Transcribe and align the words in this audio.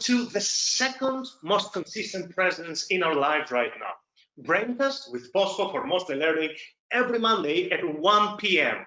to 0.00 0.24
the 0.26 0.40
second 0.40 1.26
most 1.42 1.72
consistent 1.72 2.34
presence 2.34 2.86
in 2.88 3.02
our 3.02 3.14
lives 3.14 3.50
right 3.50 3.72
now. 3.78 4.44
Braincast 4.44 5.10
with 5.12 5.32
Bosco 5.32 5.70
for 5.70 5.84
Maudsley 5.86 6.16
Learning 6.16 6.50
every 6.92 7.18
Monday 7.18 7.70
at 7.70 7.82
1 7.82 8.36
p.m. 8.36 8.86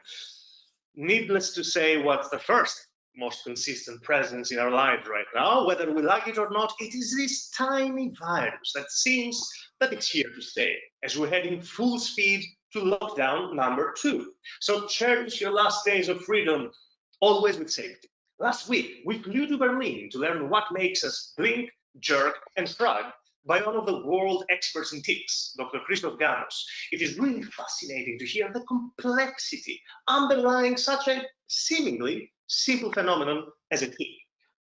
Needless 0.96 1.54
to 1.54 1.64
say, 1.64 2.02
what's 2.02 2.30
the 2.30 2.40
first 2.40 2.88
most 3.18 3.44
consistent 3.44 4.02
presence 4.02 4.52
in 4.52 4.60
our 4.60 4.72
lives 4.72 5.08
right 5.08 5.26
now, 5.36 5.66
whether 5.66 5.92
we 5.92 6.02
like 6.02 6.28
it 6.28 6.38
or 6.38 6.50
not, 6.50 6.74
it 6.80 6.96
is 6.96 7.16
this 7.16 7.50
tiny 7.50 8.14
virus 8.20 8.72
that 8.74 8.90
seems 8.92 9.50
that 9.80 9.94
it's 9.94 10.10
here 10.10 10.30
to 10.34 10.42
stay 10.42 10.76
as 11.04 11.18
we're 11.18 11.30
heading 11.30 11.62
full 11.62 12.00
speed 12.00 12.44
to 12.72 12.80
lockdown 12.80 13.54
number 13.54 13.94
two. 13.98 14.32
So 14.62 14.88
cherish 14.88 15.42
your 15.42 15.52
last 15.52 15.84
days 15.86 16.08
of 16.08 16.22
freedom, 16.22 16.72
always 17.20 17.58
with 17.58 17.72
safety. 17.72 18.08
Last 18.42 18.68
week, 18.68 19.04
we 19.06 19.20
flew 19.20 19.46
to 19.46 19.56
Berlin 19.56 20.10
to 20.12 20.18
learn 20.18 20.50
what 20.50 20.64
makes 20.72 21.04
us 21.04 21.36
blink, 21.38 21.70
jerk, 22.00 22.40
and 22.58 22.68
shrug 22.68 23.06
by 23.46 23.62
one 23.62 23.76
of 23.76 23.86
the 23.86 24.04
world 24.04 24.46
experts 24.50 24.94
in 24.94 25.04
tics, 25.04 25.54
Dr. 25.60 25.80
Christoph 25.86 26.18
Ganos. 26.18 26.66
It 26.92 27.04
is 27.04 27.20
really 27.20 27.44
fascinating 27.44 28.18
to 28.18 28.26
hear 28.26 28.52
the 28.52 28.62
complexity 28.62 29.80
underlying 30.08 30.76
such 30.76 31.08
a 31.08 31.22
seemingly 31.46 32.34
simple 32.48 32.92
phenomenon 32.92 33.46
as 33.70 33.84
a 33.84 33.88
tic. 33.88 34.08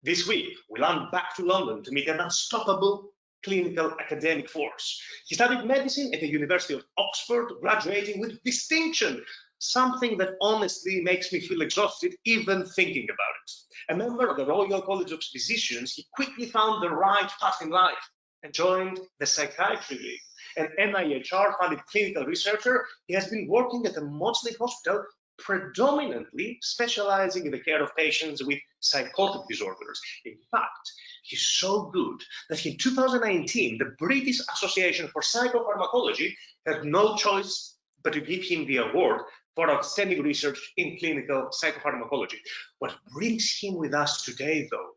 This 0.04 0.28
week, 0.28 0.54
we 0.70 0.82
land 0.82 1.10
back 1.14 1.34
to 1.38 1.46
London 1.46 1.82
to 1.86 1.94
meet 1.94 2.10
an 2.10 2.20
unstoppable 2.20 3.14
clinical 3.42 3.96
academic 4.02 4.50
force. 4.50 5.02
He 5.28 5.36
studied 5.36 5.66
medicine 5.66 6.14
at 6.14 6.20
the 6.20 6.28
University 6.28 6.74
of 6.74 6.84
Oxford, 6.98 7.54
graduating 7.62 8.20
with 8.20 8.44
distinction 8.44 9.24
something 9.62 10.18
that 10.18 10.36
honestly 10.42 11.02
makes 11.02 11.32
me 11.32 11.40
feel 11.40 11.62
exhausted 11.62 12.16
even 12.26 12.66
thinking 12.66 13.06
about 13.06 13.36
it. 13.46 13.94
A 13.94 13.96
member 13.96 14.28
of 14.28 14.38
the 14.38 14.46
Royal 14.46 14.82
College 14.82 15.12
of 15.12 15.24
Physicians, 15.24 15.94
he 15.94 16.08
quickly 16.16 16.48
found 16.48 16.82
the 16.82 16.90
right 16.90 17.30
path 17.40 17.60
in 17.62 17.70
life 17.70 18.10
and 18.44 18.54
joined 18.54 19.00
the 19.20 19.26
Psychiatry 19.26 19.98
League. 19.98 20.20
An 20.58 20.70
NIHR 20.80 21.54
funded 21.60 21.86
clinical 21.86 22.26
researcher, 22.26 22.86
he 23.06 23.14
has 23.14 23.28
been 23.30 23.48
working 23.48 23.86
at 23.86 23.94
the 23.94 24.04
Maudsley 24.04 24.54
Hospital 24.60 25.06
predominantly 25.38 26.58
specializing 26.62 27.46
in 27.46 27.52
the 27.52 27.60
care 27.60 27.84
of 27.84 27.96
patients 27.96 28.44
with 28.44 28.60
psychotic 28.80 29.42
disorders. 29.48 30.02
In 30.26 30.38
fact, 30.52 30.92
he's 31.24 31.46
so 31.48 31.84
good 31.94 32.22
that 32.50 32.66
in 32.66 32.78
2019, 32.78 33.78
the 33.78 33.96
British 33.98 34.40
Association 34.54 35.08
for 35.08 35.22
Psychopharmacology 35.22 36.34
had 36.66 36.84
no 36.84 37.16
choice 37.16 37.76
but 38.04 38.14
to 38.14 38.22
give 38.22 38.44
him 38.44 38.66
the 38.66 38.78
award 38.78 39.22
for 39.56 39.70
outstanding 39.70 40.22
research 40.22 40.74
in 40.78 40.98
clinical 40.98 41.50
psychopharmacology. 41.52 42.38
What 42.80 42.96
brings 43.14 43.58
him 43.60 43.76
with 43.76 43.94
us 43.94 44.24
today, 44.24 44.68
though, 44.72 44.92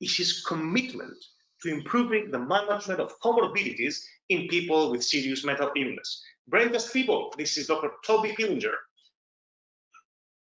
is 0.00 0.16
his 0.16 0.44
commitment 0.44 1.16
to 1.62 1.72
improving 1.72 2.30
the 2.30 2.38
management 2.38 3.00
of 3.00 3.18
comorbidities 3.20 4.02
in 4.30 4.48
people 4.48 4.90
with 4.90 5.04
serious 5.04 5.44
mental 5.44 5.70
illness. 5.76 6.22
Braincast 6.50 6.92
people, 6.92 7.32
this 7.36 7.58
is 7.58 7.66
Dr. 7.66 7.90
Toby 8.04 8.34
Pillinger. 8.38 8.74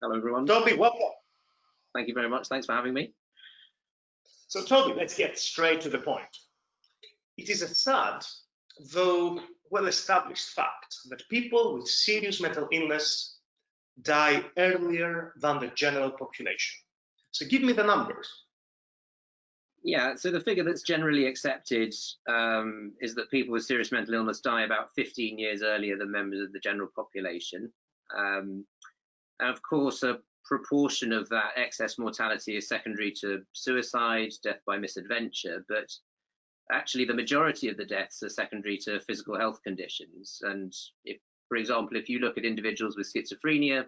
Hello, 0.01 0.17
everyone. 0.17 0.47
Toby, 0.47 0.75
welcome. 0.75 1.01
Thank 1.95 2.09
you 2.09 2.15
very 2.15 2.29
much. 2.29 2.49
Thanks 2.49 2.67
for 2.67 2.73
having 2.73 2.95
me. 2.95 3.13
So, 4.49 4.63
Toby, 4.63 4.95
let's 4.97 5.17
get 5.17 5.39
straight 5.39 5.81
to 5.83 5.89
the 5.89 5.99
point. 5.99 6.25
It 7.37 7.49
is 7.49 7.63
a 7.63 7.69
sad, 7.69 8.25
though 8.93 9.41
well-established 9.71 10.51
fact 10.51 10.97
that 11.09 11.29
people 11.31 11.75
with 11.75 11.89
serious 11.89 12.41
mental 12.41 12.69
illness 12.73 13.32
die 14.01 14.45
earlier 14.57 15.35
than 15.41 15.61
the 15.61 15.69
general 15.69 16.11
population. 16.11 16.81
So 17.33 17.47
give 17.47 17.63
me 17.63 17.73
the 17.73 17.85
numbers. 17.85 18.29
Yeah, 19.85 20.15
so 20.15 20.31
the 20.31 20.41
figure 20.41 20.63
that's 20.63 20.83
generally 20.83 21.27
accepted 21.27 21.93
um, 22.29 22.93
is 23.01 23.15
that 23.17 23.31
people 23.31 23.53
with 23.53 23.65
serious 23.65 23.91
mental 23.91 24.15
illness 24.15 24.41
die 24.41 24.63
about 24.63 24.95
15 24.95 25.39
years 25.39 25.63
earlier 25.63 25.99
than 25.99 26.11
members 26.11 26.41
of 26.41 26.53
the 26.53 26.61
general 26.61 26.89
population. 26.95 27.73
Um, 28.17 28.65
and 29.41 29.51
of 29.51 29.61
course, 29.63 30.05
a 30.05 30.19
proportion 30.45 31.13
of 31.13 31.29
that 31.31 31.53
excess 31.57 31.99
mortality 31.99 32.57
is 32.57 32.69
secondary 32.69 33.13
to 33.21 33.43
suicide, 33.53 34.33
death 34.43 34.61
by 34.67 34.79
misadventure, 34.79 35.65
but 35.69 35.91
actually 36.71 37.05
the 37.05 37.15
majority 37.15 37.69
of 37.69 37.77
the 37.77 37.85
deaths 37.85 38.23
are 38.23 38.29
secondary 38.29 38.79
to 38.79 39.01
physical 39.01 39.39
health 39.39 39.61
conditions. 39.65 40.39
And 40.43 40.73
if, 41.05 41.19
for 41.53 41.57
example, 41.57 41.99
if 41.99 42.09
you 42.09 42.19
look 42.19 42.39
at 42.39 42.47
individuals 42.47 42.97
with 42.97 43.13
schizophrenia, 43.13 43.85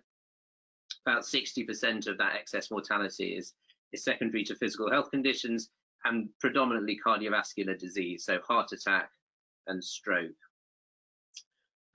about 1.06 1.22
60% 1.22 2.06
of 2.08 2.19
that 2.19 2.34
excess 2.34 2.70
mortality 2.70 3.38
is, 3.38 3.54
is 3.91 4.04
secondary 4.04 4.44
to 4.44 4.54
physical 4.54 4.91
health 4.91 5.10
conditions 5.10 5.70
and 6.04 6.28
predominantly 6.41 7.00
cardiovascular 7.02 7.78
disease, 7.78 8.26
so 8.26 8.38
heart 8.47 8.72
attack 8.72 9.08
and 9.66 9.82
stroke. 9.82 10.36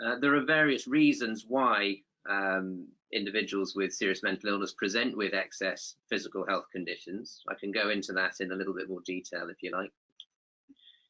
Uh, 0.03 0.15
there 0.19 0.35
are 0.35 0.43
various 0.43 0.87
reasons 0.87 1.45
why 1.47 1.97
um, 2.27 2.87
individuals 3.13 3.75
with 3.75 3.93
serious 3.93 4.23
mental 4.23 4.49
illness 4.49 4.73
present 4.73 5.15
with 5.15 5.35
excess 5.35 5.97
physical 6.09 6.47
health 6.47 6.65
conditions. 6.71 7.43
I 7.47 7.53
can 7.53 7.71
go 7.71 7.91
into 7.91 8.11
that 8.13 8.37
in 8.39 8.51
a 8.51 8.55
little 8.55 8.73
bit 8.73 8.89
more 8.89 9.01
detail 9.05 9.49
if 9.51 9.61
you 9.61 9.69
like. 9.71 9.91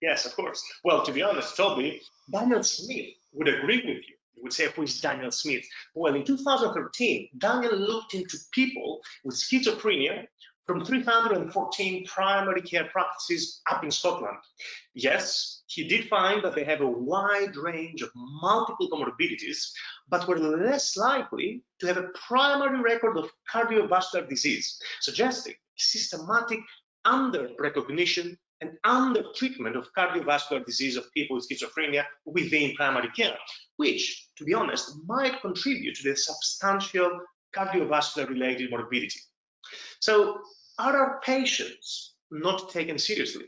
Yes, 0.01 0.25
of 0.25 0.35
course. 0.35 0.61
Well, 0.83 1.01
to 1.03 1.13
be 1.13 1.21
honest, 1.21 1.55
Toby, 1.55 2.01
Daniel 2.29 2.61
Smith 2.61 3.15
would 3.31 3.47
agree 3.47 3.77
with 3.77 4.03
you. 4.05 4.15
He 4.39 4.43
would 4.43 4.53
say, 4.53 4.67
who 4.73 4.83
is 4.83 5.01
Daniel 5.01 5.31
Smith? 5.31 5.65
Well, 5.95 6.15
in 6.15 6.23
2013, 6.23 7.29
Daniel 7.39 7.75
looked 7.75 8.13
into 8.13 8.37
people 8.53 9.01
with 9.25 9.35
schizophrenia 9.35 10.27
from 10.65 10.85
314 10.85 12.05
primary 12.05 12.61
care 12.61 12.85
practices 12.85 13.59
up 13.69 13.83
in 13.83 13.91
Scotland. 13.91 14.37
Yes, 14.93 15.63
he 15.67 15.89
did 15.89 16.07
find 16.07 16.41
that 16.43 16.55
they 16.55 16.63
have 16.63 16.79
a 16.79 16.87
wide 16.87 17.57
range 17.57 18.01
of 18.01 18.11
multiple 18.15 18.89
comorbidities, 18.89 19.71
but 20.07 20.25
were 20.25 20.39
less 20.39 20.95
likely 20.95 21.63
to 21.79 21.87
have 21.87 21.97
a 21.97 22.09
primary 22.27 22.79
record 22.79 23.17
of 23.17 23.29
cardiovascular 23.53 24.29
disease, 24.29 24.79
suggesting 25.01 25.55
systematic 25.75 26.59
under 27.03 27.49
recognition 27.59 28.37
and 28.61 28.71
under 28.83 29.23
treatment 29.35 29.75
of 29.75 29.91
cardiovascular 29.97 30.65
disease 30.65 30.97
of 30.97 31.11
people 31.13 31.35
with 31.35 31.47
schizophrenia 31.49 32.03
within 32.25 32.75
primary 32.75 33.09
care, 33.15 33.37
which, 33.77 34.28
to 34.39 34.43
be 34.45 34.53
honest, 34.53 34.95
might 35.05 35.39
contribute 35.41 35.95
to 35.97 36.09
the 36.09 36.15
substantial 36.15 37.19
cardiovascular 37.55 38.27
related 38.27 38.71
morbidity. 38.71 39.19
So, 39.99 40.39
are 40.79 40.95
our 40.95 41.21
patients 41.21 42.15
not 42.31 42.69
taken 42.69 42.97
seriously? 42.97 43.45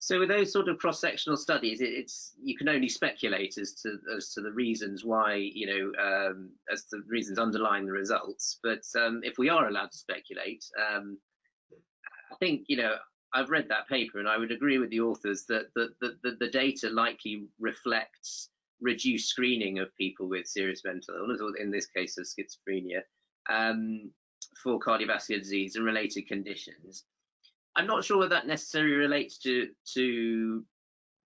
So 0.00 0.18
with 0.18 0.30
those 0.30 0.52
sort 0.52 0.68
of 0.68 0.78
cross-sectional 0.78 1.36
studies, 1.36 1.80
it's 1.82 2.32
you 2.42 2.56
can 2.56 2.68
only 2.68 2.88
speculate 2.88 3.58
as 3.58 3.74
to 3.82 3.98
as 4.16 4.32
to 4.32 4.40
the 4.40 4.52
reasons 4.52 5.04
why 5.04 5.34
you 5.34 5.66
know 5.66 5.92
um, 6.02 6.50
as 6.72 6.86
the 6.90 7.02
reasons 7.06 7.38
underlying 7.38 7.84
the 7.84 7.92
results. 7.92 8.58
But 8.62 8.82
um, 8.98 9.20
if 9.22 9.36
we 9.38 9.50
are 9.50 9.68
allowed 9.68 9.90
to 9.92 9.98
speculate, 9.98 10.64
um, 10.90 11.18
I 12.32 12.36
think, 12.36 12.64
you 12.68 12.76
know, 12.76 12.94
I've 13.34 13.50
read 13.50 13.68
that 13.68 13.88
paper 13.88 14.18
and 14.18 14.28
I 14.28 14.38
would 14.38 14.52
agree 14.52 14.78
with 14.78 14.90
the 14.90 15.00
authors 15.00 15.44
that 15.48 15.66
the, 15.74 15.90
the, 16.00 16.16
the, 16.22 16.36
the 16.40 16.48
data 16.48 16.88
likely 16.88 17.46
reflects 17.58 18.48
reduced 18.80 19.28
screening 19.28 19.78
of 19.78 19.94
people 19.96 20.28
with 20.28 20.46
serious 20.46 20.82
mental 20.84 21.16
illness, 21.16 21.40
or 21.40 21.56
in 21.56 21.70
this 21.70 21.86
case 21.86 22.18
of 22.18 22.26
schizophrenia, 22.26 23.00
um, 23.50 24.10
for 24.62 24.78
cardiovascular 24.78 25.38
disease 25.38 25.76
and 25.76 25.84
related 25.84 26.26
conditions. 26.28 27.04
I'm 27.76 27.86
not 27.86 28.04
sure 28.04 28.18
whether 28.18 28.30
that 28.30 28.46
necessarily 28.46 28.94
relates 28.94 29.38
to, 29.38 29.68
to 29.94 30.64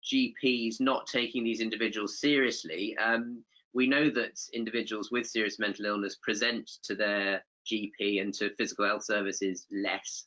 GPs 0.04 0.76
not 0.80 1.08
taking 1.08 1.44
these 1.44 1.62
individuals 1.62 2.20
seriously. 2.20 2.96
Um, 2.98 3.44
we 3.74 3.88
know 3.88 4.10
that 4.12 4.40
individuals 4.54 5.12
with 5.12 5.28
serious 5.28 5.60
mental 5.60 5.86
illness 5.86 6.18
present 6.22 6.70
to 6.84 6.96
their 6.96 7.44
GP 7.72 8.22
and 8.22 8.34
to 8.36 8.54
physical 8.56 8.86
health 8.86 9.04
services 9.04 9.66
less 9.72 10.26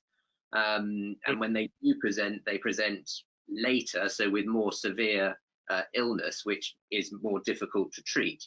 um, 0.53 1.17
and 1.27 1.39
when 1.39 1.53
they 1.53 1.71
do 1.83 1.95
present, 2.01 2.43
they 2.47 2.59
present 2.59 3.11
later, 3.49 4.09
so 4.09 4.31
with 4.31 4.47
more 4.47 4.73
severe 4.73 5.39
uh, 5.71 5.83
illness, 5.95 6.43
which 6.45 6.77
is 6.91 7.13
more 7.23 7.41
difficult 7.45 7.93
to 7.93 8.03
treat. 8.03 8.45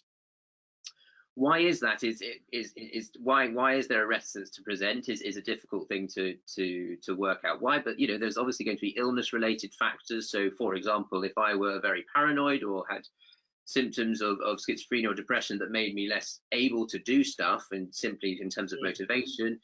Why 1.35 1.59
is 1.59 1.79
that? 1.79 2.03
Is 2.03 2.21
is 2.51 2.73
is 2.75 3.11
why 3.19 3.47
why 3.47 3.75
is 3.75 3.87
there 3.87 4.03
a 4.03 4.07
reticence 4.07 4.49
to 4.51 4.63
present? 4.63 5.07
Is 5.07 5.21
is 5.21 5.37
a 5.37 5.41
difficult 5.41 5.87
thing 5.87 6.07
to 6.15 6.35
to 6.55 6.97
to 7.03 7.15
work 7.15 7.45
out 7.45 7.61
why. 7.61 7.79
But 7.79 7.97
you 7.99 8.07
know, 8.07 8.17
there's 8.17 8.37
obviously 8.37 8.65
going 8.65 8.77
to 8.77 8.81
be 8.81 8.97
illness-related 8.97 9.73
factors. 9.79 10.29
So, 10.29 10.49
for 10.57 10.75
example, 10.75 11.23
if 11.23 11.37
I 11.37 11.55
were 11.55 11.79
very 11.79 12.05
paranoid 12.13 12.63
or 12.63 12.83
had 12.89 13.03
symptoms 13.63 14.21
of, 14.21 14.39
of 14.41 14.57
schizophrenia 14.57 15.09
or 15.09 15.13
depression 15.13 15.57
that 15.59 15.71
made 15.71 15.93
me 15.95 16.09
less 16.09 16.41
able 16.51 16.85
to 16.87 16.99
do 16.99 17.23
stuff 17.23 17.65
and 17.71 17.93
simply 17.95 18.37
in 18.41 18.49
terms 18.49 18.73
of 18.73 18.79
motivation 18.81 19.57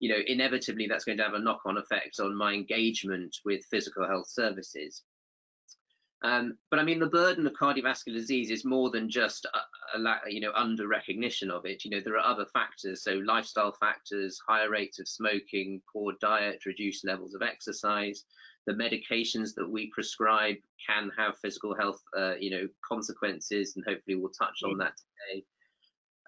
you 0.00 0.08
know, 0.08 0.20
inevitably 0.26 0.86
that's 0.86 1.04
going 1.04 1.18
to 1.18 1.24
have 1.24 1.34
a 1.34 1.38
knock-on 1.40 1.76
effect 1.76 2.20
on 2.20 2.36
my 2.36 2.52
engagement 2.52 3.36
with 3.44 3.64
physical 3.70 4.06
health 4.06 4.28
services. 4.28 5.02
Um, 6.22 6.58
but 6.70 6.80
I 6.80 6.82
mean, 6.82 6.98
the 6.98 7.06
burden 7.06 7.46
of 7.46 7.52
cardiovascular 7.52 8.14
disease 8.14 8.50
is 8.50 8.64
more 8.64 8.90
than 8.90 9.08
just 9.08 9.46
a, 9.46 9.98
a, 9.98 10.18
you 10.28 10.40
know 10.40 10.50
under 10.54 10.88
recognition 10.88 11.50
of 11.50 11.64
it. 11.64 11.84
You 11.84 11.92
know, 11.92 12.00
there 12.00 12.14
are 12.16 12.32
other 12.32 12.46
factors, 12.46 13.04
so 13.04 13.12
lifestyle 13.24 13.72
factors, 13.72 14.40
higher 14.46 14.68
rates 14.68 14.98
of 14.98 15.06
smoking, 15.06 15.80
poor 15.92 16.14
diet, 16.20 16.66
reduced 16.66 17.06
levels 17.06 17.34
of 17.34 17.42
exercise. 17.42 18.24
The 18.66 18.74
medications 18.74 19.54
that 19.54 19.70
we 19.70 19.90
prescribe 19.90 20.56
can 20.84 21.10
have 21.16 21.38
physical 21.38 21.74
health, 21.74 22.02
uh, 22.16 22.34
you 22.34 22.50
know, 22.50 22.68
consequences, 22.86 23.76
and 23.76 23.84
hopefully 23.86 24.16
we'll 24.16 24.30
touch 24.30 24.58
on 24.64 24.76
that 24.78 24.94
today. 24.96 25.44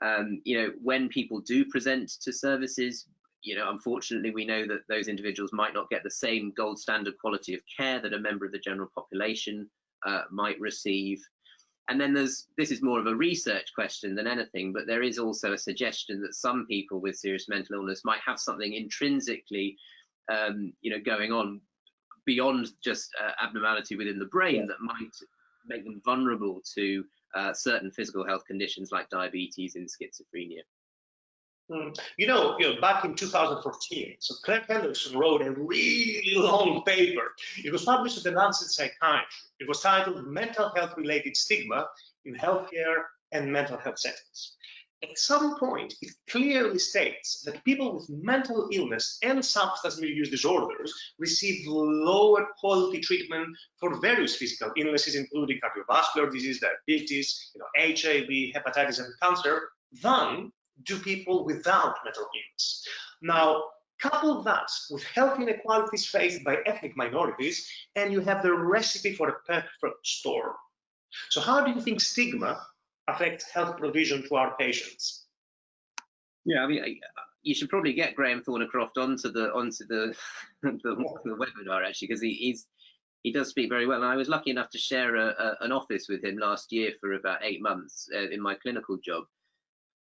Um, 0.03 0.41
you 0.45 0.57
know, 0.57 0.73
when 0.81 1.09
people 1.09 1.41
do 1.41 1.65
present 1.65 2.11
to 2.23 2.33
services, 2.33 3.07
you 3.43 3.57
know, 3.57 3.71
unfortunately, 3.71 4.31
we 4.31 4.45
know 4.45 4.67
that 4.67 4.87
those 4.89 5.09
individuals 5.09 5.53
might 5.53 5.75
not 5.75 5.91
get 5.91 6.05
the 6.05 6.11
same 6.11 6.53
gold 6.57 6.79
standard 6.79 7.19
quality 7.19 7.55
of 7.55 7.61
care 7.77 8.01
that 8.01 8.15
a 8.15 8.19
member 8.19 8.47
of 8.47 8.53
the 8.53 8.59
general 8.59 8.89
population 8.95 9.69
uh, 10.07 10.23
might 10.31 10.61
receive. 10.61 11.23
And 11.89 12.01
then 12.01 12.15
there's 12.15 12.47
this 12.57 12.71
is 12.71 12.83
more 12.83 13.01
of 13.01 13.07
a 13.07 13.15
research 13.15 13.73
question 13.75 14.15
than 14.15 14.27
anything, 14.27 14.73
but 14.73 14.87
there 14.87 15.03
is 15.03 15.19
also 15.19 15.53
a 15.53 15.59
suggestion 15.59 16.21
that 16.23 16.35
some 16.35 16.67
people 16.67 17.01
with 17.01 17.17
serious 17.17 17.49
mental 17.49 17.77
illness 17.77 18.03
might 18.05 18.21
have 18.25 18.39
something 18.39 18.75
intrinsically, 18.75 19.77
um, 20.33 20.73
you 20.83 20.91
know, 20.91 21.01
going 21.05 21.33
on 21.33 21.61
beyond 22.27 22.69
just 22.83 23.11
uh, 23.21 23.33
abnormality 23.43 23.97
within 23.97 24.19
the 24.19 24.27
brain 24.27 24.57
yeah. 24.57 24.67
that 24.69 24.81
might 24.81 25.17
make 25.67 25.85
them 25.85 26.01
vulnerable 26.05 26.61
to 26.77 27.05
uh, 27.35 27.53
certain 27.53 27.91
physical 27.91 28.25
health 28.27 28.45
conditions 28.47 28.91
like 28.93 29.09
diabetes 29.09 29.77
and 29.77 29.89
schizophrenia. 29.89 30.63
Hmm. 31.71 31.91
You 32.17 32.27
know, 32.27 32.57
you 32.59 32.67
know, 32.69 32.81
back 32.81 33.05
in 33.05 33.15
2014, 33.15 34.17
so 34.19 34.35
Claire 34.45 34.65
Henderson 34.69 35.17
wrote 35.17 35.41
a 35.41 35.53
really 35.53 36.33
long 36.35 36.83
paper. 36.85 37.33
It 37.65 37.71
was 37.71 37.85
published 37.85 38.17
in 38.17 38.33
the 38.33 38.39
Lancet 38.41 38.71
Psychiatry. 38.71 39.25
It 39.61 39.69
was 39.69 39.81
titled 39.81 40.27
Mental 40.27 40.73
Health 40.75 40.95
Related 40.97 41.37
Stigma 41.37 41.87
in 42.25 42.35
Healthcare 42.35 43.05
and 43.31 43.53
Mental 43.53 43.79
Health 43.79 44.01
Settings. 44.01 44.57
At 45.05 45.17
some 45.17 45.59
point, 45.61 45.95
it 46.03 46.11
clearly 46.29 46.79
states 46.79 47.43
that 47.47 47.65
people 47.65 47.95
with 47.95 48.11
mental 48.11 48.69
illness 48.73 49.19
and 49.23 49.43
substance 49.43 49.99
misuse 49.99 50.29
disorders 50.29 50.93
receive 51.19 51.67
lower 51.69 52.49
quality 52.59 53.01
treatment 53.01 53.47
for 53.79 53.99
various 54.01 54.35
physical 54.35 54.73
illnesses, 54.77 55.15
including 55.15 55.61
cardiovascular 55.61 56.31
disease, 56.33 56.61
diabetes, 56.61 57.53
you 57.55 57.61
know, 57.61 57.67
HIV, 57.79 58.55
hepatitis, 58.55 58.99
and 58.99 59.15
cancer, 59.23 59.71
than 60.03 60.53
do 60.85 60.99
people 60.99 61.45
without 61.45 61.97
mental 62.05 62.25
illness. 62.25 62.87
Now, 63.23 63.63
couple 64.01 64.43
that 64.43 64.71
with 64.91 65.05
health 65.05 65.39
inequalities 65.39 66.07
faced 66.07 66.43
by 66.43 66.59
ethnic 66.67 66.97
minorities, 66.97 67.71
and 67.97 68.13
you 68.13 68.21
have 68.21 68.43
the 68.43 68.53
recipe 68.53 69.15
for 69.15 69.29
a 69.29 69.39
perfect 69.47 70.07
storm. 70.07 70.55
So 71.29 71.41
how 71.41 71.65
do 71.65 71.73
you 71.73 71.81
think 71.81 72.01
stigma 72.01 72.65
affects 73.09 73.51
health 73.51 73.77
provision 73.77 74.27
to 74.29 74.37
our 74.37 74.57
patients? 74.57 75.27
Yeah, 76.45 76.65
I 76.65 76.67
mean, 76.67 77.01
you 77.43 77.55
should 77.55 77.69
probably 77.69 77.93
get 77.93 78.15
Graham 78.15 78.43
Thornicroft 78.43 78.97
onto 78.97 79.31
the 79.31 79.53
onto 79.53 79.87
the 79.87 80.15
the, 80.63 80.79
the 81.25 81.37
webinar 81.37 81.87
actually, 81.87 82.09
because 82.09 82.23
he, 82.23 82.33
he's 82.33 82.67
he 83.23 83.33
does 83.33 83.49
speak 83.49 83.69
very 83.69 83.87
well. 83.87 84.03
And 84.03 84.11
I 84.11 84.17
was 84.17 84.29
lucky 84.29 84.51
enough 84.51 84.71
to 84.71 84.79
share 84.79 85.17
a, 85.17 85.27
a, 85.29 85.57
an 85.61 85.73
office 85.73 86.07
with 86.09 86.25
him 86.25 86.39
last 86.39 86.73
year 86.73 86.93
for 87.01 87.13
about 87.15 87.41
eight 87.43 87.61
months 87.61 88.09
uh, 88.15 88.31
in 88.31 88.41
my 88.41 88.55
clinical 88.55 88.97
job. 89.05 89.25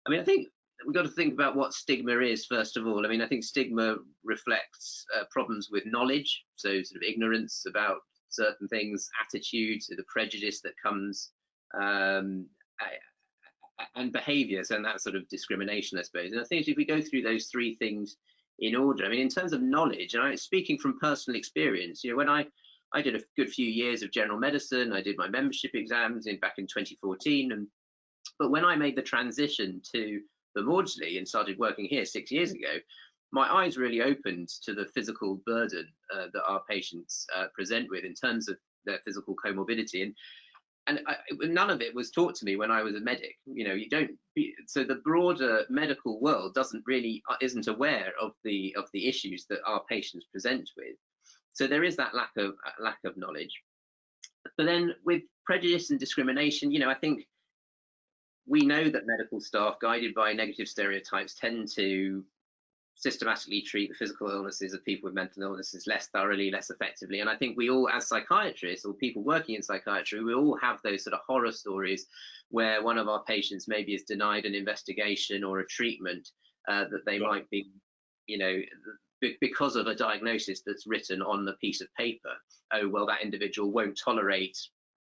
I 0.07 0.11
mean, 0.11 0.21
I 0.21 0.25
think 0.25 0.49
we've 0.87 0.95
got 0.95 1.03
to 1.03 1.09
think 1.09 1.35
about 1.35 1.57
what 1.57 1.75
stigma 1.75 2.19
is 2.21 2.47
first 2.47 2.77
of 2.77 2.87
all. 2.87 3.05
I 3.05 3.09
mean, 3.09 3.23
I 3.23 3.27
think 3.27 3.45
stigma 3.45 3.97
reflects 4.25 5.05
uh, 5.17 5.25
problems 5.31 5.69
with 5.71 5.87
knowledge, 5.87 6.45
so 6.57 6.83
sort 6.83 7.03
of 7.03 7.09
ignorance 7.09 7.65
about 7.69 7.99
certain 8.29 8.69
things, 8.69 9.09
attitudes, 9.25 9.89
the 9.89 10.05
prejudice 10.09 10.61
that 10.63 10.73
comes, 10.83 11.33
um, 11.81 12.47
and 13.95 14.13
behaviours, 14.13 14.71
and 14.71 14.85
that 14.85 15.01
sort 15.01 15.17
of 15.17 15.29
discrimination, 15.29 15.99
I 15.99 16.03
suppose. 16.03 16.33
And 16.33 16.41
I 16.41 16.45
think 16.45 16.69
if 16.69 16.77
we 16.77 16.85
go 16.85 17.01
through 17.01 17.23
those 17.23 17.47
three 17.47 17.77
things 17.77 18.17
in 18.59 18.77
order, 18.77 19.05
I 19.05 19.09
mean, 19.09 19.21
in 19.21 19.29
terms 19.29 19.53
of 19.53 19.63
knowledge, 19.63 20.15
and 20.15 20.23
I'm 20.23 20.37
speaking 20.37 20.79
from 20.79 20.99
personal 20.99 21.39
experience, 21.39 22.05
you 22.05 22.11
know, 22.11 22.17
when 22.17 22.29
I 22.29 22.47
I 22.93 23.03
did 23.03 23.15
a 23.15 23.23
good 23.37 23.51
few 23.51 23.67
years 23.67 24.03
of 24.03 24.11
general 24.11 24.39
medicine, 24.39 24.93
I 24.93 25.01
did 25.01 25.17
my 25.17 25.29
membership 25.29 25.73
exams 25.75 26.27
in 26.27 26.41
back 26.41 26.55
in 26.59 26.67
2014, 26.67 27.53
and 27.53 27.67
but 28.39 28.51
when 28.51 28.65
I 28.65 28.77
made 28.77 28.97
the 28.97 29.03
transition 29.03 29.81
to 29.95 30.21
the 30.55 30.63
Maudsley 30.63 31.19
and 31.19 31.27
started 31.27 31.59
working 31.59 31.87
here 31.87 32.05
six 32.05 32.31
years 32.31 32.53
ago, 32.53 32.79
my 33.33 33.49
eyes 33.53 33.77
really 33.77 34.03
opened 34.03 34.49
to 34.65 34.75
the 34.75 34.87
physical 34.95 35.41
burden 35.47 35.87
uh, 36.15 36.27
that 36.33 36.45
our 36.45 36.63
patients 36.69 37.27
uh, 37.37 37.47
present 37.55 37.89
with 37.91 38.05
in 38.05 38.15
terms 38.15 38.49
of 38.49 38.57
their 38.85 38.99
physical 39.05 39.35
comorbidity. 39.45 40.03
And 40.03 40.15
and 40.87 41.01
I, 41.07 41.17
none 41.41 41.71
of 41.71 41.83
it 41.83 41.95
was 41.95 42.11
taught 42.11 42.35
to 42.37 42.45
me 42.45 42.57
when 42.57 42.71
I 42.71 42.83
was 42.83 42.95
a 42.95 43.01
medic. 43.01 43.37
You 43.47 43.69
know, 43.69 43.75
you 43.75 43.89
don't. 43.89 44.11
Be, 44.35 44.55
so 44.67 44.83
the 44.83 44.97
broader 44.97 45.65
medical 45.69 46.21
world 46.21 46.55
doesn't 46.55 46.83
really 46.87 47.23
uh, 47.31 47.37
isn't 47.41 47.69
aware 47.69 48.13
of 48.21 48.33
the 48.45 48.75
of 48.77 48.87
the 48.93 49.07
issues 49.07 49.47
that 49.51 49.61
our 49.67 49.83
patients 49.89 50.27
present 50.33 50.69
with. 50.77 50.97
So 51.53 51.67
there 51.67 51.85
is 51.85 51.97
that 51.97 52.15
lack 52.15 52.31
of 52.39 52.55
uh, 52.67 52.83
lack 52.83 52.99
of 53.05 53.17
knowledge. 53.17 53.53
But 54.57 54.65
then 54.67 54.95
with 55.05 55.23
prejudice 55.45 55.91
and 55.91 56.01
discrimination, 56.01 56.73
you 56.73 56.81
know, 56.81 56.91
I 56.91 56.95
think 56.95 57.27
we 58.51 58.67
know 58.67 58.91
that 58.91 59.07
medical 59.07 59.41
staff 59.41 59.77
guided 59.81 60.13
by 60.13 60.33
negative 60.33 60.67
stereotypes 60.67 61.37
tend 61.37 61.69
to 61.77 62.25
systematically 62.97 63.63
treat 63.63 63.89
the 63.89 63.95
physical 63.95 64.29
illnesses 64.29 64.75
of 64.75 64.85
people 64.85 65.07
with 65.07 65.15
mental 65.15 65.45
illnesses 65.45 65.87
less 65.87 66.09
thoroughly, 66.09 66.51
less 66.51 66.69
effectively. 66.69 67.21
And 67.21 67.31
I 67.31 67.37
think 67.37 67.57
we 67.57 67.71
all, 67.71 67.89
as 67.89 68.09
psychiatrists 68.09 68.85
or 68.85 68.93
people 68.95 69.23
working 69.23 69.55
in 69.55 69.63
psychiatry, 69.63 70.23
we 70.25 70.35
all 70.35 70.59
have 70.61 70.81
those 70.83 71.05
sort 71.05 71.15
of 71.15 71.21
horror 71.25 71.53
stories 71.53 72.07
where 72.49 72.83
one 72.83 72.99
of 72.99 73.09
our 73.09 73.23
patients 73.23 73.69
maybe 73.69 73.95
is 73.95 74.03
denied 74.03 74.45
an 74.45 74.57
investigation 74.57 75.45
or 75.45 75.61
a 75.61 75.67
treatment 75.67 76.29
uh, 76.69 76.87
that 76.91 77.07
they 77.07 77.21
might 77.21 77.49
be, 77.51 77.71
you 78.27 78.37
know, 78.37 78.59
because 79.41 79.77
of 79.77 79.87
a 79.87 79.95
diagnosis 79.95 80.63
that's 80.67 80.89
written 80.89 81.23
on 81.23 81.45
the 81.45 81.53
piece 81.55 81.81
of 81.81 81.87
paper. 81.97 82.35
Oh, 82.73 82.89
well, 82.89 83.07
that 83.07 83.23
individual 83.23 83.71
won't 83.71 83.99
tolerate 84.03 84.59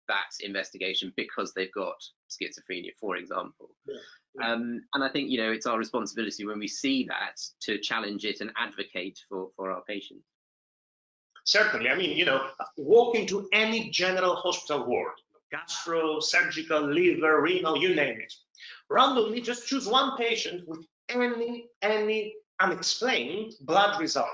that 0.08 0.30
investigation 0.40 1.12
because 1.16 1.52
they've 1.52 1.72
got 1.72 1.96
schizophrenia, 2.30 2.90
for 3.00 3.16
example. 3.16 3.70
Yeah. 3.86 3.96
Um, 4.42 4.80
and 4.94 5.04
I 5.04 5.08
think 5.08 5.30
you 5.30 5.38
know 5.38 5.52
it's 5.52 5.66
our 5.66 5.78
responsibility 5.78 6.44
when 6.44 6.58
we 6.58 6.68
see 6.68 7.04
that 7.04 7.40
to 7.62 7.78
challenge 7.78 8.24
it 8.24 8.40
and 8.40 8.50
advocate 8.58 9.18
for 9.28 9.48
for 9.56 9.70
our 9.70 9.82
patients. 9.88 10.24
Certainly, 11.44 11.88
I 11.88 11.94
mean 11.94 12.16
you 12.16 12.24
know 12.24 12.48
walk 12.76 13.14
into 13.16 13.48
any 13.52 13.90
general 13.90 14.34
hospital 14.36 14.86
ward, 14.86 15.14
gastro, 15.52 16.18
surgical, 16.20 16.80
liver, 16.80 17.40
renal, 17.42 17.76
you 17.76 17.94
name 17.94 18.20
it. 18.20 18.32
Randomly, 18.90 19.40
just 19.40 19.68
choose 19.68 19.86
one 19.86 20.16
patient 20.16 20.66
with 20.66 20.84
any 21.08 21.68
any 21.82 22.34
unexplained 22.60 23.52
blood 23.60 24.00
result. 24.00 24.28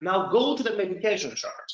Now 0.00 0.28
go 0.30 0.56
to 0.56 0.62
the 0.62 0.76
medication 0.76 1.34
chart. 1.34 1.72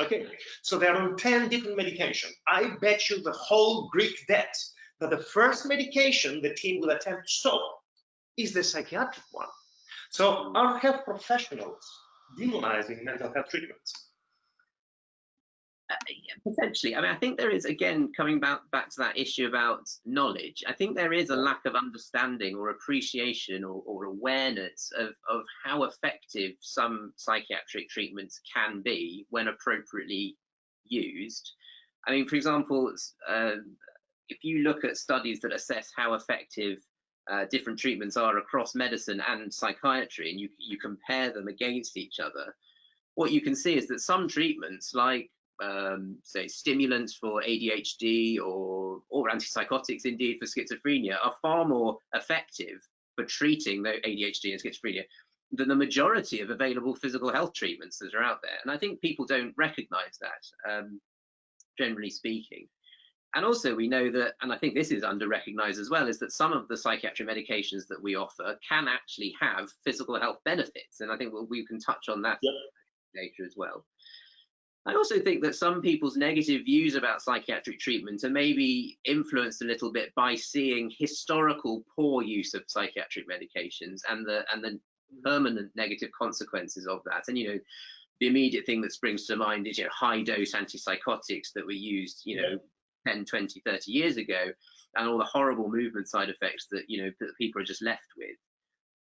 Okay, 0.00 0.26
so 0.62 0.78
they're 0.78 0.96
on 0.96 1.16
10 1.16 1.48
different 1.48 1.78
medications. 1.78 2.32
I 2.46 2.76
bet 2.80 3.10
you 3.10 3.22
the 3.22 3.32
whole 3.32 3.88
Greek 3.88 4.26
debt 4.28 4.54
that 5.00 5.10
the 5.10 5.18
first 5.18 5.66
medication 5.66 6.40
the 6.42 6.54
team 6.54 6.80
will 6.80 6.90
attempt 6.90 7.26
to 7.26 7.32
stop 7.32 7.80
is 8.36 8.52
the 8.52 8.62
psychiatric 8.62 9.24
one. 9.32 9.48
So 10.10 10.52
are 10.54 10.78
health 10.78 11.04
professionals 11.04 11.84
demonizing 12.38 13.04
mental 13.04 13.32
health 13.32 13.48
treatments? 13.50 14.07
Uh, 15.90 15.94
potentially. 16.44 16.94
I 16.94 17.00
mean, 17.00 17.10
I 17.10 17.16
think 17.16 17.38
there 17.38 17.50
is 17.50 17.64
again 17.64 18.12
coming 18.14 18.38
back 18.40 18.60
back 18.72 18.90
to 18.90 18.96
that 18.98 19.16
issue 19.16 19.46
about 19.46 19.88
knowledge. 20.04 20.62
I 20.66 20.74
think 20.74 20.94
there 20.94 21.14
is 21.14 21.30
a 21.30 21.36
lack 21.36 21.64
of 21.64 21.74
understanding 21.74 22.56
or 22.56 22.70
appreciation 22.70 23.64
or, 23.64 23.82
or 23.86 24.04
awareness 24.04 24.90
of 24.98 25.10
of 25.30 25.42
how 25.64 25.84
effective 25.84 26.52
some 26.60 27.14
psychiatric 27.16 27.88
treatments 27.88 28.40
can 28.54 28.82
be 28.82 29.26
when 29.30 29.48
appropriately 29.48 30.36
used. 30.84 31.52
I 32.06 32.12
mean, 32.12 32.28
for 32.28 32.36
example, 32.36 32.92
uh, 33.26 33.52
if 34.28 34.44
you 34.44 34.58
look 34.58 34.84
at 34.84 34.96
studies 34.96 35.40
that 35.40 35.54
assess 35.54 35.90
how 35.96 36.14
effective 36.14 36.78
uh, 37.30 37.44
different 37.50 37.78
treatments 37.78 38.16
are 38.16 38.38
across 38.38 38.74
medicine 38.74 39.22
and 39.26 39.52
psychiatry, 39.52 40.30
and 40.30 40.40
you, 40.40 40.48
you 40.58 40.78
compare 40.78 41.30
them 41.30 41.48
against 41.48 41.96
each 41.96 42.20
other, 42.20 42.54
what 43.14 43.32
you 43.32 43.40
can 43.40 43.54
see 43.54 43.76
is 43.76 43.88
that 43.88 44.00
some 44.00 44.28
treatments, 44.28 44.94
like 44.94 45.30
um, 45.62 46.18
say 46.22 46.46
stimulants 46.46 47.14
for 47.14 47.42
ADHD 47.42 48.38
or 48.38 49.02
or 49.08 49.28
antipsychotics 49.28 50.04
indeed 50.04 50.38
for 50.40 50.46
schizophrenia, 50.46 51.16
are 51.22 51.34
far 51.42 51.64
more 51.64 51.98
effective 52.14 52.78
for 53.16 53.24
treating 53.24 53.82
the 53.82 53.94
ADHD 54.06 54.52
and 54.52 54.62
schizophrenia 54.62 55.02
than 55.52 55.68
the 55.68 55.74
majority 55.74 56.40
of 56.40 56.50
available 56.50 56.94
physical 56.94 57.32
health 57.32 57.52
treatments 57.54 57.98
that 57.98 58.14
are 58.14 58.22
out 58.22 58.40
there. 58.42 58.58
And 58.62 58.70
I 58.70 58.76
think 58.76 59.00
people 59.00 59.24
don't 59.24 59.54
recognise 59.56 60.18
that, 60.20 60.70
um, 60.70 61.00
generally 61.78 62.10
speaking. 62.10 62.68
And 63.34 63.44
also 63.44 63.74
we 63.74 63.88
know 63.88 64.10
that, 64.10 64.34
and 64.40 64.52
I 64.52 64.58
think 64.58 64.74
this 64.74 64.90
is 64.90 65.04
under 65.04 65.28
recognized 65.28 65.80
as 65.80 65.90
well, 65.90 66.08
is 66.08 66.18
that 66.18 66.32
some 66.32 66.52
of 66.52 66.66
the 66.68 66.76
psychiatric 66.76 67.28
medications 67.28 67.86
that 67.88 68.02
we 68.02 68.14
offer 68.14 68.58
can 68.66 68.88
actually 68.88 69.34
have 69.40 69.70
physical 69.84 70.18
health 70.18 70.38
benefits. 70.44 71.00
And 71.00 71.12
I 71.12 71.16
think 71.16 71.32
we 71.48 71.66
can 71.66 71.78
touch 71.78 72.08
on 72.08 72.22
that 72.22 72.38
yep. 72.42 72.54
later 73.14 73.44
as 73.44 73.54
well. 73.56 73.84
I 74.88 74.94
also 74.94 75.20
think 75.20 75.42
that 75.42 75.54
some 75.54 75.82
people's 75.82 76.16
negative 76.16 76.64
views 76.64 76.94
about 76.94 77.20
psychiatric 77.20 77.78
treatment 77.78 78.24
are 78.24 78.30
maybe 78.30 78.98
influenced 79.04 79.60
a 79.60 79.66
little 79.66 79.92
bit 79.92 80.14
by 80.14 80.34
seeing 80.34 80.90
historical 80.98 81.84
poor 81.94 82.22
use 82.22 82.54
of 82.54 82.62
psychiatric 82.68 83.26
medications 83.28 84.00
and 84.08 84.26
the 84.26 84.44
and 84.50 84.64
the 84.64 84.80
permanent 85.22 85.70
negative 85.74 86.08
consequences 86.18 86.86
of 86.86 87.00
that. 87.04 87.24
And 87.28 87.36
you 87.36 87.48
know, 87.48 87.58
the 88.20 88.28
immediate 88.28 88.64
thing 88.64 88.80
that 88.80 88.92
springs 88.92 89.26
to 89.26 89.36
mind 89.36 89.66
is 89.66 89.76
you 89.76 89.84
know 89.84 89.90
high 89.92 90.22
dose 90.22 90.54
antipsychotics 90.54 91.52
that 91.54 91.66
were 91.66 91.72
used 91.72 92.22
you 92.24 92.40
know 92.40 92.58
yeah. 93.06 93.12
10, 93.12 93.26
20, 93.26 93.60
30 93.66 93.92
years 93.92 94.16
ago, 94.16 94.46
and 94.96 95.06
all 95.06 95.18
the 95.18 95.24
horrible 95.24 95.68
movement 95.68 96.08
side 96.08 96.30
effects 96.30 96.66
that 96.70 96.84
you 96.88 97.02
know 97.02 97.10
that 97.20 97.36
people 97.38 97.60
are 97.60 97.66
just 97.66 97.82
left 97.82 98.08
with. 98.16 98.36